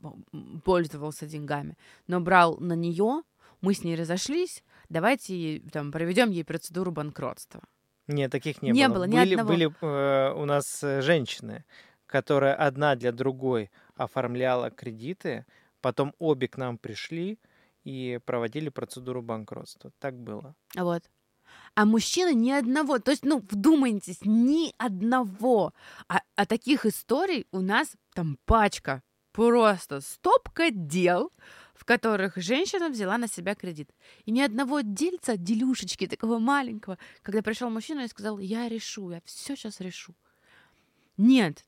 пользовался 0.63 1.25
деньгами, 1.25 1.75
но 2.05 2.19
брал 2.19 2.57
на 2.57 2.73
нее, 2.73 3.23
мы 3.61 3.73
с 3.73 3.83
ней 3.83 3.95
разошлись, 3.95 4.63
давайте 4.89 5.61
там 5.71 5.91
проведем 5.91 6.29
ей 6.29 6.43
процедуру 6.43 6.91
банкротства. 6.91 7.63
Нет, 8.07 8.31
таких 8.31 8.61
не, 8.61 8.71
Не 8.71 8.87
было. 8.87 8.95
было 8.95 9.03
ни 9.05 9.17
были 9.17 9.33
одного. 9.33 9.49
были 9.49 9.71
э, 9.81 10.33
у 10.33 10.45
нас 10.45 10.83
э, 10.83 11.01
женщины, 11.01 11.65
которые 12.05 12.53
одна 12.53 12.95
для 12.95 13.11
другой 13.11 13.69
оформляла 13.95 14.69
кредиты, 14.71 15.45
потом 15.81 16.13
обе 16.19 16.47
к 16.47 16.57
нам 16.57 16.77
пришли 16.77 17.39
и 17.83 18.19
проводили 18.25 18.69
процедуру 18.69 19.21
банкротства. 19.21 19.91
Так 19.99 20.15
было. 20.17 20.55
Вот. 20.75 21.03
А 21.75 21.85
мужчины 21.85 22.33
ни 22.33 22.51
одного, 22.51 22.99
то 22.99 23.11
есть, 23.11 23.23
ну, 23.23 23.39
вдумайтесь, 23.49 24.19
ни 24.23 24.73
одного. 24.77 25.73
А, 26.09 26.21
а 26.35 26.45
таких 26.45 26.85
историй 26.85 27.45
у 27.51 27.61
нас 27.61 27.93
там 28.13 28.37
пачка. 28.45 29.01
Просто 29.31 30.01
стопка 30.01 30.71
дел, 30.71 31.31
которых 31.87 32.35
женщина 32.35 32.89
взяла 32.89 33.17
на 33.17 33.27
себя 33.27 33.55
кредит. 33.55 33.89
И 34.25 34.31
ни 34.31 34.41
одного 34.41 34.81
дельца, 34.81 35.37
делюшечки 35.37 36.05
такого 36.05 36.37
маленького, 36.37 36.97
когда 37.23 37.41
пришел 37.41 37.69
мужчина 37.69 38.01
и 38.01 38.07
сказал, 38.09 38.39
я 38.39 38.67
решу, 38.67 39.09
я 39.11 39.21
все 39.23 39.55
сейчас 39.55 39.79
решу. 39.79 40.13
Нет. 41.15 41.63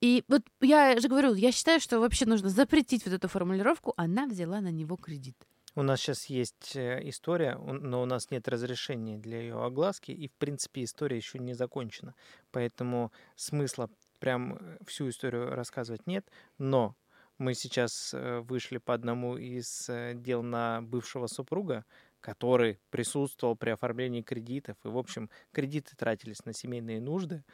И 0.00 0.24
вот 0.28 0.42
я 0.60 1.00
же 1.00 1.08
говорю, 1.08 1.34
я 1.34 1.50
считаю, 1.50 1.80
что 1.80 1.98
вообще 1.98 2.26
нужно 2.26 2.50
запретить 2.50 3.04
вот 3.06 3.14
эту 3.14 3.28
формулировку, 3.28 3.94
она 3.96 4.26
взяла 4.26 4.60
на 4.60 4.70
него 4.70 4.96
кредит. 4.96 5.36
У 5.74 5.82
нас 5.82 6.00
сейчас 6.00 6.26
есть 6.26 6.76
э, 6.76 7.00
история, 7.08 7.56
но 7.56 8.02
у 8.02 8.04
нас 8.04 8.30
нет 8.30 8.46
разрешения 8.48 9.16
для 9.16 9.40
ее 9.40 9.64
огласки, 9.64 10.10
и, 10.10 10.28
в 10.28 10.32
принципе, 10.32 10.84
история 10.84 11.16
еще 11.16 11.38
не 11.38 11.54
закончена. 11.54 12.14
Поэтому 12.50 13.10
смысла 13.36 13.88
прям 14.20 14.58
э, 14.60 14.76
всю 14.86 15.08
историю 15.08 15.54
рассказывать 15.54 16.06
нет. 16.06 16.26
Но 16.58 16.94
мы 17.42 17.54
сейчас 17.54 18.14
э, 18.14 18.40
вышли 18.40 18.78
по 18.78 18.94
одному 18.94 19.36
из 19.36 19.88
э, 19.88 20.14
дел 20.14 20.42
на 20.42 20.80
бывшего 20.80 21.26
супруга, 21.26 21.84
который 22.20 22.78
присутствовал 22.90 23.56
при 23.56 23.70
оформлении 23.70 24.22
кредитов. 24.22 24.76
И, 24.84 24.88
в 24.88 24.96
общем, 24.96 25.28
кредиты 25.50 25.96
тратились 25.96 26.44
на 26.44 26.52
семейные 26.52 27.00
нужды. 27.00 27.44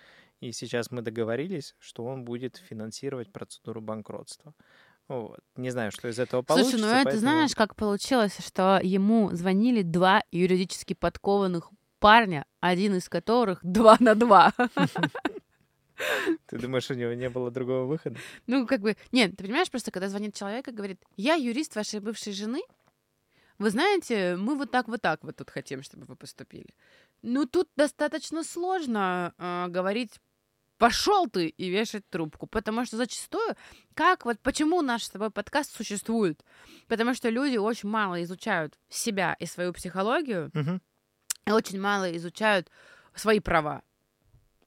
и 0.40 0.52
сейчас 0.52 0.90
мы 0.90 1.02
договорились, 1.02 1.74
что 1.78 2.04
он 2.04 2.24
будет 2.24 2.58
финансировать 2.58 3.32
процедуру 3.32 3.80
банкротства. 3.80 4.54
Вот. 5.08 5.40
Не 5.56 5.70
знаю, 5.70 5.90
что 5.90 6.06
из 6.08 6.18
этого 6.18 6.42
получится. 6.42 6.72
Слушай, 6.72 6.82
ну 6.82 6.88
это 6.88 7.04
поэтому- 7.04 7.20
знаешь, 7.20 7.54
как 7.54 7.74
получилось, 7.74 8.36
что 8.46 8.78
ему 8.82 9.30
звонили 9.32 9.82
два 9.82 10.22
юридически 10.30 10.92
подкованных 10.92 11.70
парня, 11.98 12.44
один 12.60 12.94
из 12.96 13.08
которых 13.08 13.60
два 13.64 13.96
на 14.00 14.14
два. 14.14 14.52
Ты 16.46 16.58
думаешь, 16.58 16.90
у 16.90 16.94
него 16.94 17.12
не 17.14 17.28
было 17.28 17.50
другого 17.50 17.84
выхода? 17.86 18.18
Ну, 18.46 18.66
как 18.66 18.80
бы, 18.80 18.96
нет, 19.12 19.36
ты 19.36 19.44
понимаешь, 19.44 19.70
просто 19.70 19.90
когда 19.90 20.08
звонит 20.08 20.34
человек 20.34 20.68
и 20.68 20.72
говорит, 20.72 21.02
я 21.16 21.34
юрист 21.34 21.76
вашей 21.76 22.00
бывшей 22.00 22.32
жены, 22.32 22.62
вы 23.58 23.70
знаете, 23.70 24.36
мы 24.36 24.56
вот 24.56 24.70
так 24.70 24.88
вот 24.88 25.02
так 25.02 25.24
вот 25.24 25.36
тут 25.36 25.50
хотим, 25.50 25.82
чтобы 25.82 26.04
вы 26.06 26.16
поступили. 26.16 26.74
Ну, 27.22 27.46
тут 27.46 27.68
достаточно 27.76 28.44
сложно 28.44 29.34
э, 29.36 29.66
говорить 29.68 30.12
пошел 30.78 31.26
ты 31.28 31.48
и 31.48 31.68
вешать 31.68 32.08
трубку, 32.08 32.46
потому 32.46 32.84
что 32.84 32.96
зачастую, 32.96 33.56
как 33.94 34.24
вот 34.24 34.38
почему 34.40 34.80
наш 34.80 35.02
с 35.02 35.10
тобой 35.10 35.30
подкаст 35.30 35.74
существует, 35.74 36.44
потому 36.86 37.14
что 37.14 37.28
люди 37.30 37.56
очень 37.56 37.88
мало 37.88 38.22
изучают 38.22 38.78
себя 38.88 39.34
и 39.40 39.46
свою 39.46 39.72
психологию, 39.72 40.50
Мгм. 40.54 40.80
и 41.46 41.50
очень 41.50 41.80
мало 41.80 42.16
изучают 42.16 42.70
свои 43.14 43.40
права. 43.40 43.82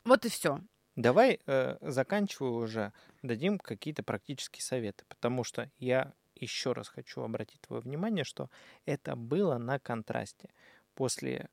Вот 0.03 0.25
и 0.25 0.29
все. 0.29 0.59
Давай, 0.95 1.39
э, 1.45 1.77
заканчиваю 1.81 2.53
уже, 2.53 2.91
дадим 3.23 3.57
какие-то 3.59 4.03
практические 4.03 4.61
советы, 4.61 5.05
потому 5.07 5.43
что 5.43 5.71
я 5.79 6.13
еще 6.35 6.73
раз 6.73 6.89
хочу 6.89 7.21
обратить 7.21 7.61
твое 7.61 7.81
внимание, 7.81 8.25
что 8.25 8.49
это 8.85 9.15
было 9.15 9.57
на 9.57 9.79
контрасте. 9.79 10.49
После 10.95 11.47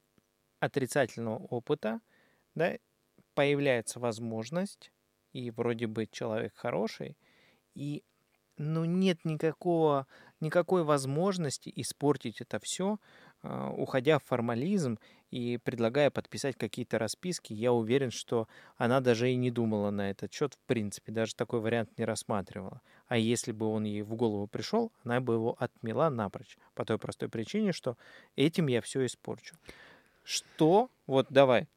отрицательного 0.60 1.38
опыта 1.38 2.00
да, 2.54 2.78
появляется 3.34 4.00
возможность, 4.00 4.90
и 5.32 5.50
вроде 5.50 5.86
бы 5.86 6.06
человек 6.06 6.54
хороший, 6.56 7.16
и 7.74 8.02
ну, 8.56 8.84
нет 8.84 9.24
никакого, 9.24 10.08
никакой 10.40 10.82
возможности 10.82 11.72
испортить 11.76 12.40
это 12.40 12.58
все, 12.60 12.98
уходя 13.42 14.18
в 14.18 14.24
формализм 14.24 14.98
и 15.30 15.58
предлагая 15.58 16.10
подписать 16.10 16.56
какие-то 16.56 16.98
расписки. 16.98 17.52
Я 17.52 17.72
уверен, 17.72 18.10
что 18.10 18.48
она 18.76 19.00
даже 19.00 19.30
и 19.30 19.36
не 19.36 19.50
думала 19.50 19.90
на 19.90 20.10
этот 20.10 20.32
счет, 20.32 20.54
в 20.54 20.66
принципе, 20.66 21.12
даже 21.12 21.34
такой 21.34 21.60
вариант 21.60 21.90
не 21.98 22.04
рассматривала. 22.04 22.80
А 23.08 23.16
если 23.16 23.52
бы 23.52 23.66
он 23.66 23.84
ей 23.84 24.02
в 24.02 24.14
голову 24.14 24.46
пришел, 24.46 24.92
она 25.04 25.20
бы 25.20 25.34
его 25.34 25.56
отмела 25.58 26.10
напрочь. 26.10 26.56
По 26.74 26.84
той 26.84 26.98
простой 26.98 27.28
причине, 27.28 27.72
что 27.72 27.96
этим 28.36 28.68
я 28.68 28.80
все 28.80 29.04
испорчу. 29.06 29.56
Что, 30.24 30.90
вот 31.06 31.26
давай, 31.30 31.68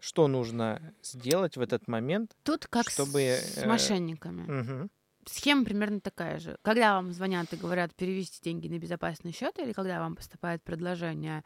что 0.00 0.28
нужно 0.28 0.94
сделать 1.02 1.56
в 1.56 1.60
этот 1.60 1.88
момент? 1.88 2.36
Тут 2.44 2.66
как 2.66 2.88
Чтобы, 2.90 3.20
с 3.20 3.58
э, 3.58 3.66
мошенниками. 3.66 4.42
Мгм. 4.42 4.90
Схема 5.26 5.64
примерно 5.64 6.00
такая 6.00 6.38
же. 6.38 6.56
Когда 6.62 6.94
вам 6.94 7.12
звонят 7.12 7.52
и 7.52 7.56
говорят 7.56 7.94
перевести 7.94 8.40
деньги 8.42 8.68
на 8.68 8.78
безопасный 8.78 9.32
счет, 9.32 9.58
или 9.58 9.72
когда 9.72 9.98
вам 10.00 10.16
поступает 10.16 10.62
предложение 10.62 11.44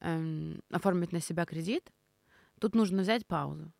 эм, 0.00 0.60
оформить 0.70 1.12
на 1.12 1.20
себя 1.20 1.44
кредит, 1.44 1.90
тут 2.60 2.74
нужно 2.74 3.02
взять 3.02 3.26
паузу. 3.26 3.72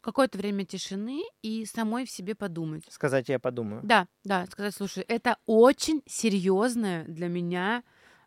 Какое-то 0.00 0.38
время 0.38 0.64
тишины 0.64 1.22
и 1.42 1.64
самой 1.64 2.06
в 2.06 2.10
себе 2.10 2.34
подумать. 2.34 2.84
Сказать 2.88 3.28
я 3.28 3.38
подумаю. 3.38 3.80
Да, 3.82 4.06
да, 4.24 4.46
сказать, 4.46 4.74
слушай, 4.74 5.02
это 5.08 5.36
очень 5.46 6.02
серьезное 6.06 7.04
для 7.04 7.28
меня, 7.28 7.82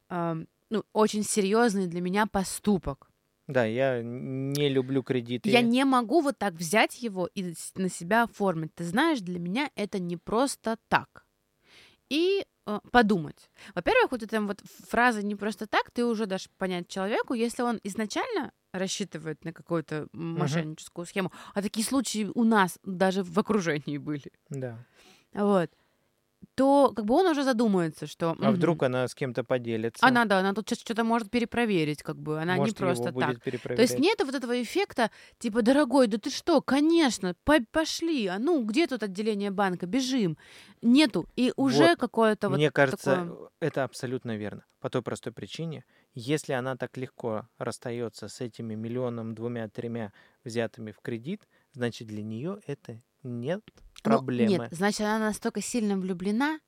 эм, 0.10 0.48
ну, 0.70 0.84
очень 0.94 1.24
серьезный 1.24 1.88
для 1.88 2.02
меня 2.02 2.26
поступок. 2.28 3.10
Да, 3.48 3.66
я 3.66 4.02
не 4.04 4.70
люблю 4.70 5.02
кредиты. 5.04 5.50
Я 5.50 5.62
не 5.62 5.86
могу 5.86 6.22
вот 6.22 6.38
так 6.38 6.54
взять 6.54 7.02
его 7.02 7.28
и 7.34 7.54
на 7.76 7.90
себя 7.90 8.24
оформить. 8.24 8.76
Ты 8.76 8.84
знаешь, 8.84 9.22
для 9.22 9.40
меня 9.40 9.72
это 9.76 9.98
не 10.00 10.18
просто 10.18 10.78
так. 10.88 11.26
И 12.10 12.46
э, 12.66 12.80
подумать. 12.92 13.50
Во-первых, 13.76 14.12
вот 14.12 14.24
эта 14.24 14.42
вот 14.42 14.62
фраза 14.90 15.22
не 15.24 15.36
просто 15.36 15.68
так, 15.68 15.92
ты 15.92 16.06
уже 16.06 16.26
дашь 16.26 16.50
понять 16.58 16.88
человеку, 16.88 17.34
если 17.34 17.62
он 17.64 17.80
изначально 17.84 18.52
рассчитывает 18.72 19.44
на 19.46 19.54
какую-то 19.54 20.08
мошенническую 20.14 21.06
схему, 21.06 21.32
а 21.54 21.62
такие 21.62 21.86
случаи 21.86 22.30
у 22.36 22.44
нас 22.44 22.78
даже 22.84 23.24
в 23.24 23.38
окружении 23.40 23.98
были, 23.98 24.32
Да. 24.50 24.78
вот, 25.34 25.72
то 26.60 26.92
как 26.94 27.06
бы 27.06 27.14
он 27.16 27.28
уже 27.28 27.44
задумается, 27.44 28.06
что... 28.06 28.32
А 28.32 28.34
мгм, 28.34 28.52
вдруг 28.52 28.84
она 28.84 29.08
с 29.08 29.16
кем-то 29.16 29.46
поделится? 29.46 30.06
Она, 30.06 30.26
да, 30.26 30.40
она 30.40 30.54
тут 30.54 30.68
сейчас 30.68 30.80
что-то 30.80 31.06
может 31.06 31.32
перепроверить, 31.32 32.04
как 32.04 32.18
бы, 32.18 32.42
она 32.42 32.56
Может, 32.58 32.78
не 32.78 32.86
просто 32.86 33.14
так. 33.14 33.42
То 33.42 33.82
есть 33.82 33.98
нету 33.98 34.26
вот 34.26 34.36
этого 34.36 34.62
эффекта, 34.62 35.10
типа, 35.38 35.62
дорогой, 35.62 36.08
да 36.08 36.18
ты 36.18 36.30
что, 36.30 36.62
конечно, 36.62 37.34
по- 37.46 37.64
пошли, 37.72 38.28
а 38.28 38.40
ну, 38.40 38.62
где 38.66 38.88
тут 38.88 39.04
отделение 39.04 39.52
банка, 39.52 39.86
бежим. 39.86 40.38
Нету. 40.82 41.26
И 41.38 41.54
уже 41.56 41.92
Вот, 41.92 42.00
какое-то 42.00 42.50
вот 42.50 42.58
Мне 42.58 42.72
кажется, 42.72 43.16
такое- 43.16 43.50
это 43.62 43.86
абсолютно 43.86 44.36
верно. 44.36 44.66
По 44.82 44.90
той 44.90 45.02
простой 45.02 45.32
причине, 45.32 45.86
если 46.14 46.52
она 46.52 46.76
так 46.76 46.98
легко 46.98 47.48
расстается 47.58 48.28
с 48.28 48.42
этими 48.42 48.76
миллионом, 48.76 49.34
двумя, 49.34 49.70
тремя 49.70 50.12
взятыми 50.44 50.92
в 50.92 51.00
кредит, 51.00 51.48
значит 51.72 52.08
для 52.08 52.22
нее 52.24 52.60
это 52.68 53.00
нет 53.24 53.62
Ну, 54.04 54.12
проблемы. 54.12 54.50
нет, 54.50 54.70
значит, 54.72 55.02
она 55.02 55.20
настолько 55.20 55.62
сильно 55.62 55.98
влюблена, 55.98 56.60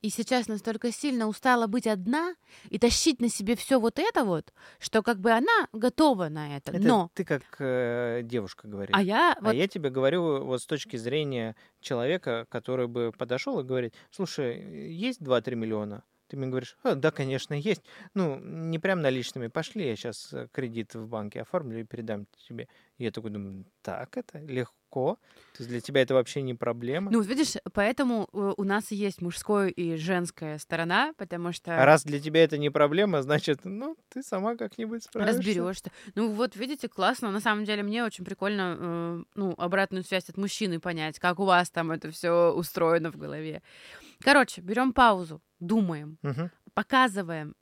и 0.00 0.10
сейчас 0.10 0.46
настолько 0.46 0.92
сильно 0.92 1.26
устала 1.26 1.66
быть 1.66 1.86
одна 1.86 2.36
и 2.70 2.78
тащить 2.78 3.20
на 3.20 3.28
себе 3.28 3.56
все 3.56 3.80
вот 3.80 3.98
это 3.98 4.24
вот, 4.24 4.52
что 4.78 5.02
как 5.02 5.18
бы 5.18 5.32
она 5.32 5.68
готова 5.72 6.28
на 6.28 6.56
это. 6.56 6.70
Это 6.70 6.86
Но, 6.86 7.10
ты 7.14 7.24
как 7.24 7.42
э, 7.58 8.20
девушка 8.22 8.68
говоришь. 8.68 8.94
а 8.96 9.02
я 9.02 9.32
А 9.32 9.44
вот 9.44 9.54
я 9.54 9.66
тебе 9.66 9.90
говорю 9.90 10.44
вот 10.44 10.62
с 10.62 10.66
точки 10.66 10.96
зрения 10.96 11.56
человека, 11.80 12.46
который 12.48 12.86
бы 12.86 13.12
подошел 13.16 13.58
и 13.58 13.64
говорит, 13.64 13.94
слушай, 14.10 14.92
есть 14.92 15.20
2-3 15.20 15.56
миллиона? 15.56 16.04
Ты 16.28 16.36
мне 16.36 16.46
говоришь, 16.46 16.76
«А, 16.82 16.94
да, 16.94 17.10
конечно, 17.10 17.54
есть. 17.54 17.82
Ну, 18.12 18.38
не 18.38 18.78
прям 18.78 19.00
наличными. 19.00 19.46
Пошли, 19.46 19.86
я 19.86 19.96
сейчас 19.96 20.32
кредит 20.52 20.94
в 20.94 21.08
банке 21.08 21.40
оформлю 21.40 21.80
и 21.80 21.84
передам 21.84 22.26
тебе. 22.46 22.68
Я 22.98 23.10
такой 23.10 23.30
думаю, 23.30 23.64
так 23.82 24.16
это 24.16 24.38
легко. 24.40 24.77
То 24.90 25.62
есть 25.62 25.70
для 25.70 25.80
тебя 25.80 26.02
это 26.02 26.14
вообще 26.14 26.42
не 26.42 26.54
проблема. 26.54 27.10
Ну, 27.10 27.20
видишь, 27.20 27.54
поэтому 27.72 28.28
э, 28.32 28.54
у 28.56 28.64
нас 28.64 28.90
есть 28.92 29.20
мужская 29.20 29.68
и 29.68 29.96
женская 29.96 30.58
сторона, 30.58 31.14
потому 31.16 31.52
что... 31.52 31.82
а 31.82 31.84
раз 31.84 32.04
для 32.04 32.20
тебя 32.20 32.44
это 32.44 32.58
не 32.58 32.70
проблема, 32.70 33.22
значит, 33.22 33.64
ну, 33.64 33.96
ты 34.08 34.22
сама 34.22 34.56
как-нибудь 34.56 35.02
справишься. 35.02 35.36
разберешься. 35.38 35.90
Ну 36.14 36.30
вот, 36.30 36.54
видите, 36.56 36.88
классно. 36.88 37.30
На 37.30 37.40
самом 37.40 37.64
деле 37.64 37.82
мне 37.82 38.04
очень 38.04 38.24
прикольно, 38.24 38.76
э, 38.78 39.22
ну, 39.34 39.54
обратную 39.58 40.04
связь 40.04 40.28
от 40.28 40.36
мужчины 40.36 40.78
понять, 40.78 41.18
как 41.18 41.40
у 41.40 41.44
вас 41.44 41.70
там 41.70 41.90
это 41.90 42.10
все 42.10 42.52
устроено 42.52 43.10
в 43.10 43.16
голове. 43.16 43.62
Короче, 44.20 44.60
берем 44.60 44.92
паузу, 44.92 45.42
думаем, 45.60 46.18
Мгм. 46.22 46.50
показываем, 46.74 47.54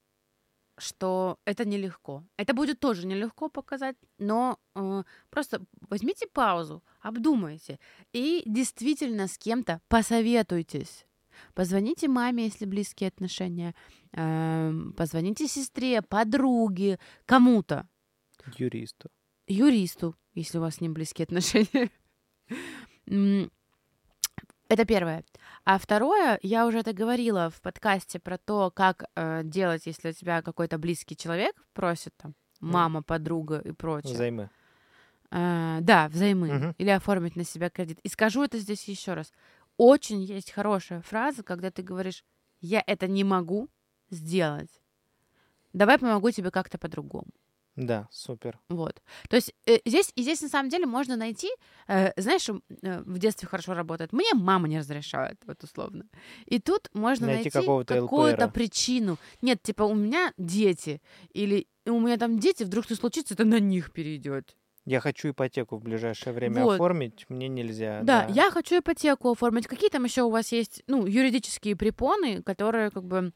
что 0.79 1.39
это 1.45 1.65
нелегко. 1.65 2.25
Это 2.37 2.55
будет 2.55 2.81
тоже 2.81 3.07
нелегко 3.07 3.49
показать, 3.49 3.97
но 4.19 4.59
э, 4.75 5.03
просто 5.31 5.63
возьмите 5.89 6.27
паузу, 6.27 6.83
обдумайте 7.01 7.79
и 8.13 8.43
действительно 8.47 9.27
с 9.27 9.39
кем-то 9.39 9.81
посоветуйтесь. 9.89 11.07
Позвоните 11.55 12.09
маме, 12.09 12.45
если 12.45 12.65
близкие 12.65 13.09
отношения, 13.09 13.75
эм, 14.13 14.93
позвоните 14.95 15.47
сестре, 15.47 16.01
подруге, 16.03 16.99
кому-то, 17.27 17.89
Юристу. 18.57 19.11
юристу, 19.47 20.17
если 20.35 20.59
у 20.59 20.63
вас 20.63 20.77
с 20.77 20.81
ним 20.81 20.95
близкие 20.95 21.25
отношения. 21.25 21.91
Это 24.69 24.85
первое. 24.85 25.25
А 25.67 25.79
второе, 25.79 26.39
я 26.43 26.65
уже 26.65 26.79
это 26.79 26.93
говорила 26.93 27.51
в 27.51 27.61
подкасте 27.61 28.21
про 28.21 28.39
то, 28.39 28.71
как 28.71 29.07
э, 29.17 29.43
делать, 29.43 29.85
если 29.87 30.11
у 30.11 30.13
тебя 30.13 30.41
какой-то 30.41 30.79
близкий 30.79 31.17
человек 31.17 31.57
просит 31.73 32.15
там 32.17 32.35
мама, 32.61 33.03
подруга 33.03 33.59
и 33.59 33.73
прочее. 33.73 34.17
Займы. 34.17 34.49
Э, 35.33 35.79
да, 35.81 36.07
взаймы. 36.09 36.53
Мгм. 36.53 36.75
Или 36.79 36.91
оформить 36.91 37.35
на 37.35 37.43
себя 37.43 37.69
кредит. 37.69 37.99
И 38.05 38.09
скажу 38.09 38.45
это 38.45 38.59
здесь 38.59 38.85
еще 38.87 39.15
раз. 39.15 39.33
Очень 39.77 40.23
есть 40.23 40.53
хорошая 40.53 41.01
фраза, 41.01 41.43
когда 41.43 41.73
ты 41.73 41.83
говоришь, 41.83 42.25
я 42.61 42.81
это 42.87 43.09
не 43.09 43.25
могу 43.25 43.69
сделать. 44.09 44.71
Давай 45.73 45.99
помогу 45.99 46.31
тебе 46.31 46.53
как-то 46.53 46.79
по-другому. 46.79 47.33
Да, 47.77 48.09
супер. 48.11 48.59
Вот. 48.71 49.03
То 49.29 49.37
есть 49.37 49.55
э, 49.67 49.79
здесь, 49.85 50.11
и 50.15 50.23
здесь 50.23 50.41
на 50.41 50.49
самом 50.49 50.71
деле 50.71 50.87
можно 50.87 51.15
найти, 51.17 51.49
э, 51.89 52.13
знаешь, 52.21 52.49
э, 52.49 53.03
в 53.03 53.19
детстве 53.19 53.47
хорошо 53.47 53.75
работает. 53.75 54.13
Мне 54.13 54.33
мама 54.35 54.67
не 54.67 54.79
разрешает, 54.79 55.39
вот 55.47 55.63
условно. 55.63 56.07
И 56.47 56.59
тут 56.59 56.89
можно 56.95 57.27
Найти 57.27 57.51
найти, 57.55 57.87
какую-то 57.87 58.49
причину. 58.49 59.19
Нет, 59.43 59.63
типа 59.63 59.83
у 59.83 59.95
меня 59.95 60.33
дети, 60.39 61.03
или 61.35 61.69
у 61.85 62.01
меня 62.01 62.17
там 62.17 62.39
дети, 62.39 62.65
вдруг 62.65 62.87
что 62.87 62.97
случится, 62.97 63.35
это 63.35 63.45
на 63.45 63.61
них 63.61 63.93
перейдет. 63.93 64.57
Я 64.87 65.01
хочу 65.01 65.31
ипотеку 65.31 65.77
в 65.77 65.83
ближайшее 65.83 66.33
время 66.33 66.63
Вот. 66.63 66.75
оформить, 66.75 67.27
мне 67.29 67.49
нельзя. 67.49 68.01
Да, 68.05 68.27
я 68.31 68.53
хочу 68.53 68.79
ипотеку 68.79 69.33
оформить. 69.33 69.67
Какие 69.67 69.91
там 69.91 70.05
еще 70.05 70.23
у 70.23 70.31
вас 70.31 70.53
есть, 70.53 70.85
ну, 70.87 71.07
юридические 71.07 71.75
препоны, 71.75 72.41
которые 72.43 72.91
как 72.91 73.05
бы 73.05 73.33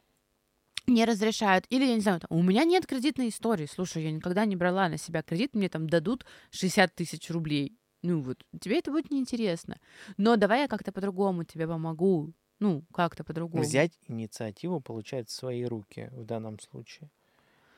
не 0.90 1.04
разрешают. 1.04 1.64
Или, 1.70 1.84
я 1.84 1.94
не 1.94 2.00
знаю, 2.00 2.20
там, 2.20 2.28
у 2.30 2.42
меня 2.42 2.64
нет 2.64 2.86
кредитной 2.86 3.28
истории. 3.28 3.66
Слушай, 3.66 4.02
я 4.02 4.12
никогда 4.12 4.44
не 4.44 4.56
брала 4.56 4.88
на 4.88 4.98
себя 4.98 5.22
кредит, 5.22 5.54
мне 5.54 5.68
там 5.68 5.88
дадут 5.88 6.26
60 6.50 6.94
тысяч 6.94 7.30
рублей. 7.30 7.78
Ну 8.02 8.20
вот, 8.20 8.44
тебе 8.60 8.78
это 8.78 8.90
будет 8.90 9.10
неинтересно. 9.10 9.78
Но 10.16 10.36
давай 10.36 10.62
я 10.62 10.68
как-то 10.68 10.92
по-другому 10.92 11.44
тебе 11.44 11.66
помогу. 11.66 12.32
Ну, 12.58 12.84
как-то 12.92 13.24
по-другому. 13.24 13.62
Взять 13.62 13.92
инициативу, 14.06 14.80
получается, 14.80 15.34
в 15.34 15.38
свои 15.38 15.64
руки 15.64 16.10
в 16.12 16.24
данном 16.24 16.58
случае. 16.60 17.08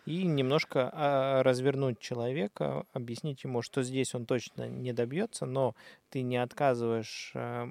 И 0.07 0.25
немножко 0.25 0.91
а, 0.93 1.43
развернуть 1.45 2.01
человека, 2.01 2.85
объяснить 2.93 3.45
ему, 3.45 3.63
что 3.63 3.83
здесь 3.83 4.15
он 4.15 4.27
точно 4.27 4.69
не 4.69 4.93
добьется, 4.93 5.47
но 5.47 5.77
ты 6.11 6.23
не 6.23 6.37
отказываешь 6.39 7.31
а, 7.37 7.69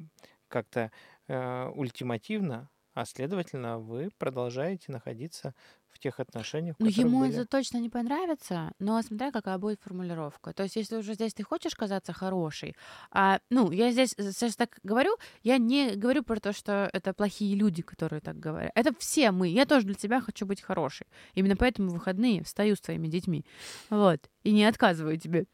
как-то 0.47 0.91
а, 1.27 1.69
ультимативно, 1.71 2.69
а 2.93 3.05
следовательно, 3.05 3.79
вы 3.79 4.09
продолжаете 4.17 4.91
находиться 4.91 5.53
в 5.89 5.99
тех 5.99 6.19
отношениях, 6.19 6.75
Ну, 6.79 6.87
ему 6.87 7.19
были. 7.21 7.33
это 7.33 7.45
точно 7.45 7.77
не 7.77 7.89
понравится, 7.89 8.71
но 8.79 9.01
смотря 9.01 9.31
какая 9.31 9.57
будет 9.57 9.79
формулировка. 9.81 10.53
То 10.53 10.63
есть, 10.63 10.75
если 10.75 10.97
уже 10.97 11.13
здесь 11.13 11.33
ты 11.33 11.43
хочешь 11.43 11.75
казаться 11.75 12.13
хорошей, 12.13 12.75
а, 13.11 13.39
ну, 13.49 13.71
я 13.71 13.91
здесь 13.91 14.13
э, 14.17 14.31
сейчас 14.31 14.55
так 14.55 14.79
говорю, 14.83 15.17
я 15.43 15.57
не 15.57 15.95
говорю 15.95 16.23
про 16.23 16.39
то, 16.39 16.53
что 16.53 16.89
это 16.93 17.13
плохие 17.13 17.55
люди, 17.55 17.81
которые 17.81 18.21
так 18.21 18.39
говорят. 18.39 18.71
Это 18.75 18.93
все 18.99 19.31
мы. 19.31 19.49
Я 19.49 19.65
тоже 19.65 19.85
для 19.85 19.95
тебя 19.95 20.21
хочу 20.21 20.45
быть 20.45 20.61
хорошей. 20.61 21.07
Именно 21.33 21.55
поэтому 21.57 21.89
в 21.89 21.93
выходные 21.93 22.43
встаю 22.43 22.75
с 22.75 22.81
твоими 22.81 23.07
детьми. 23.07 23.45
Вот. 23.89 24.29
И 24.43 24.51
не 24.51 24.65
отказываю 24.65 25.17
тебе. 25.17 25.45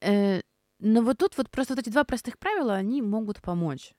Э, 0.00 0.40
но 0.78 1.02
вот 1.02 1.18
тут 1.18 1.36
вот 1.36 1.50
просто 1.50 1.74
вот 1.74 1.80
эти 1.82 1.90
два 1.90 2.04
простых 2.04 2.38
правила, 2.38 2.74
они 2.74 3.02
могут 3.02 3.40
помочь. 3.40 3.92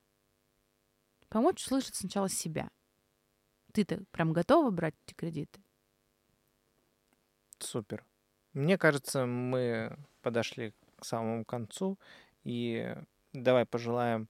Помочь 1.34 1.66
услышать 1.66 1.96
сначала 1.96 2.30
себя. 2.30 2.70
Ты-то 3.72 4.04
прям 4.12 4.34
готова 4.34 4.70
брать 4.70 4.94
эти 5.08 5.16
кредиты? 5.16 5.64
Супер. 7.58 8.06
Мне 8.54 8.78
кажется, 8.78 9.26
мы 9.26 9.98
подошли 10.22 10.76
к 11.00 11.04
самому 11.04 11.44
концу, 11.44 11.98
и 12.44 12.96
давай 13.34 13.66
пожелаем 13.66 14.30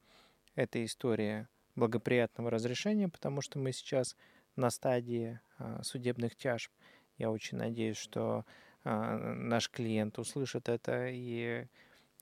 этой 0.56 0.86
истории 0.86 1.46
благоприятного 1.76 2.50
разрешения, 2.50 3.10
потому 3.10 3.42
что 3.42 3.60
мы 3.60 3.74
сейчас 3.74 4.16
на 4.56 4.70
стадии 4.70 5.42
а, 5.58 5.84
судебных 5.84 6.38
тяжб. 6.38 6.72
Я 7.18 7.32
очень 7.32 7.58
надеюсь, 7.58 7.98
что 7.98 8.46
а, 8.86 9.18
наш 9.18 9.70
клиент 9.70 10.20
услышит 10.20 10.70
это 10.70 11.10
и 11.10 11.68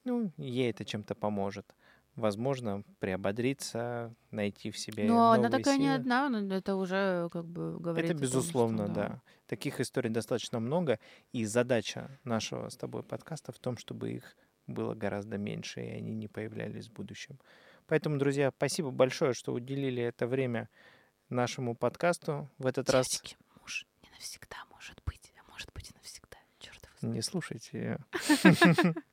ну, 0.06 0.32
ей 0.38 0.72
это 0.72 0.86
чем-то 0.86 1.14
поможет. 1.14 1.76
Возможно, 2.16 2.84
приободриться, 3.00 4.14
найти 4.32 4.70
в 4.70 4.78
себе 4.78 5.06
Но 5.06 5.32
она 5.32 5.50
такая 5.50 5.78
не 5.78 5.86
силы. 5.86 5.96
одна, 5.96 6.30
но 6.30 6.54
это 6.54 6.76
уже 6.76 7.30
как 7.32 7.46
бы 7.46 7.80
говорит 7.80 8.12
Это 8.12 8.18
о 8.18 8.20
том, 8.20 8.28
что 8.28 8.38
безусловно, 8.38 8.88
да. 8.90 9.22
Таких 9.48 9.80
историй 9.80 10.10
достаточно 10.10 10.60
много, 10.60 11.00
и 11.32 11.46
задача 11.46 12.20
нашего 12.26 12.68
с 12.70 12.76
тобой 12.76 13.04
подкаста 13.04 13.52
в 13.54 13.60
том, 13.60 13.78
чтобы 13.78 14.12
их 14.12 14.36
было 14.68 14.94
гораздо 14.94 15.38
меньше, 15.38 15.82
и 15.82 15.90
они 15.90 16.14
не 16.14 16.28
появлялись 16.28 16.88
в 16.88 16.94
будущем. 16.94 17.40
Поэтому, 17.88 18.18
друзья, 18.18 18.52
спасибо 18.56 18.92
большое, 18.92 19.34
что 19.34 19.54
уделили 19.54 20.04
это 20.04 20.28
время 20.28 20.70
нашему 21.30 21.76
подкасту. 21.76 22.50
В 22.58 22.66
этот 22.68 22.90
раз 22.90 23.08
Девочки, 23.08 23.38
муж 23.60 23.86
не 24.04 24.10
навсегда 24.12 24.58
может 24.72 25.02
быть, 25.06 25.34
а 25.40 25.50
может 25.52 25.70
быть 25.74 25.90
и 25.92 25.94
навсегда. 25.96 26.38
Черт 26.60 26.84
его 26.84 26.94
знает. 27.00 27.16
не 27.16 27.22
слушайте 27.22 27.70
ее. 27.74 28.94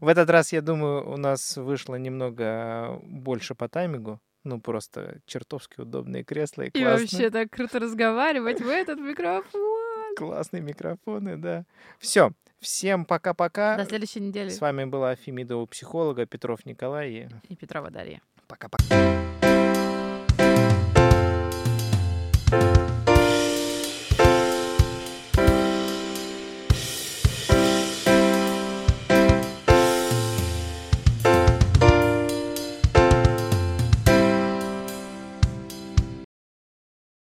В 0.00 0.08
этот 0.08 0.30
раз, 0.30 0.52
я 0.52 0.60
думаю, 0.60 1.08
у 1.10 1.16
нас 1.16 1.56
вышло 1.56 1.96
немного 1.96 2.44
э, 2.44 2.98
больше 3.02 3.54
по 3.54 3.68
таймингу. 3.68 4.20
Ну, 4.44 4.60
просто 4.60 5.20
чертовски 5.26 5.80
удобные 5.80 6.24
кресла 6.24 6.62
и 6.62 6.70
классно. 6.70 6.88
И 6.88 7.00
вообще 7.00 7.30
так 7.30 7.50
круто 7.50 7.78
разговаривать 7.78 8.60
в 8.60 8.68
этот 8.68 8.98
микрофон. 8.98 10.14
Классные 10.16 10.62
микрофоны, 10.62 11.36
да. 11.36 11.64
Все. 11.98 12.32
Всем 12.60 13.04
пока-пока. 13.04 13.76
До 13.76 13.84
следующей 13.84 14.20
недели. 14.20 14.48
С 14.48 14.60
вами 14.60 14.84
была 14.84 15.14
Фемидова 15.14 15.66
психолога, 15.66 16.26
Петров 16.26 16.66
Николай 16.66 17.10
и... 17.10 17.28
И 17.48 17.56
Петрова 17.56 17.90
Дарья. 17.90 18.20
Пока-пока. 18.48 18.84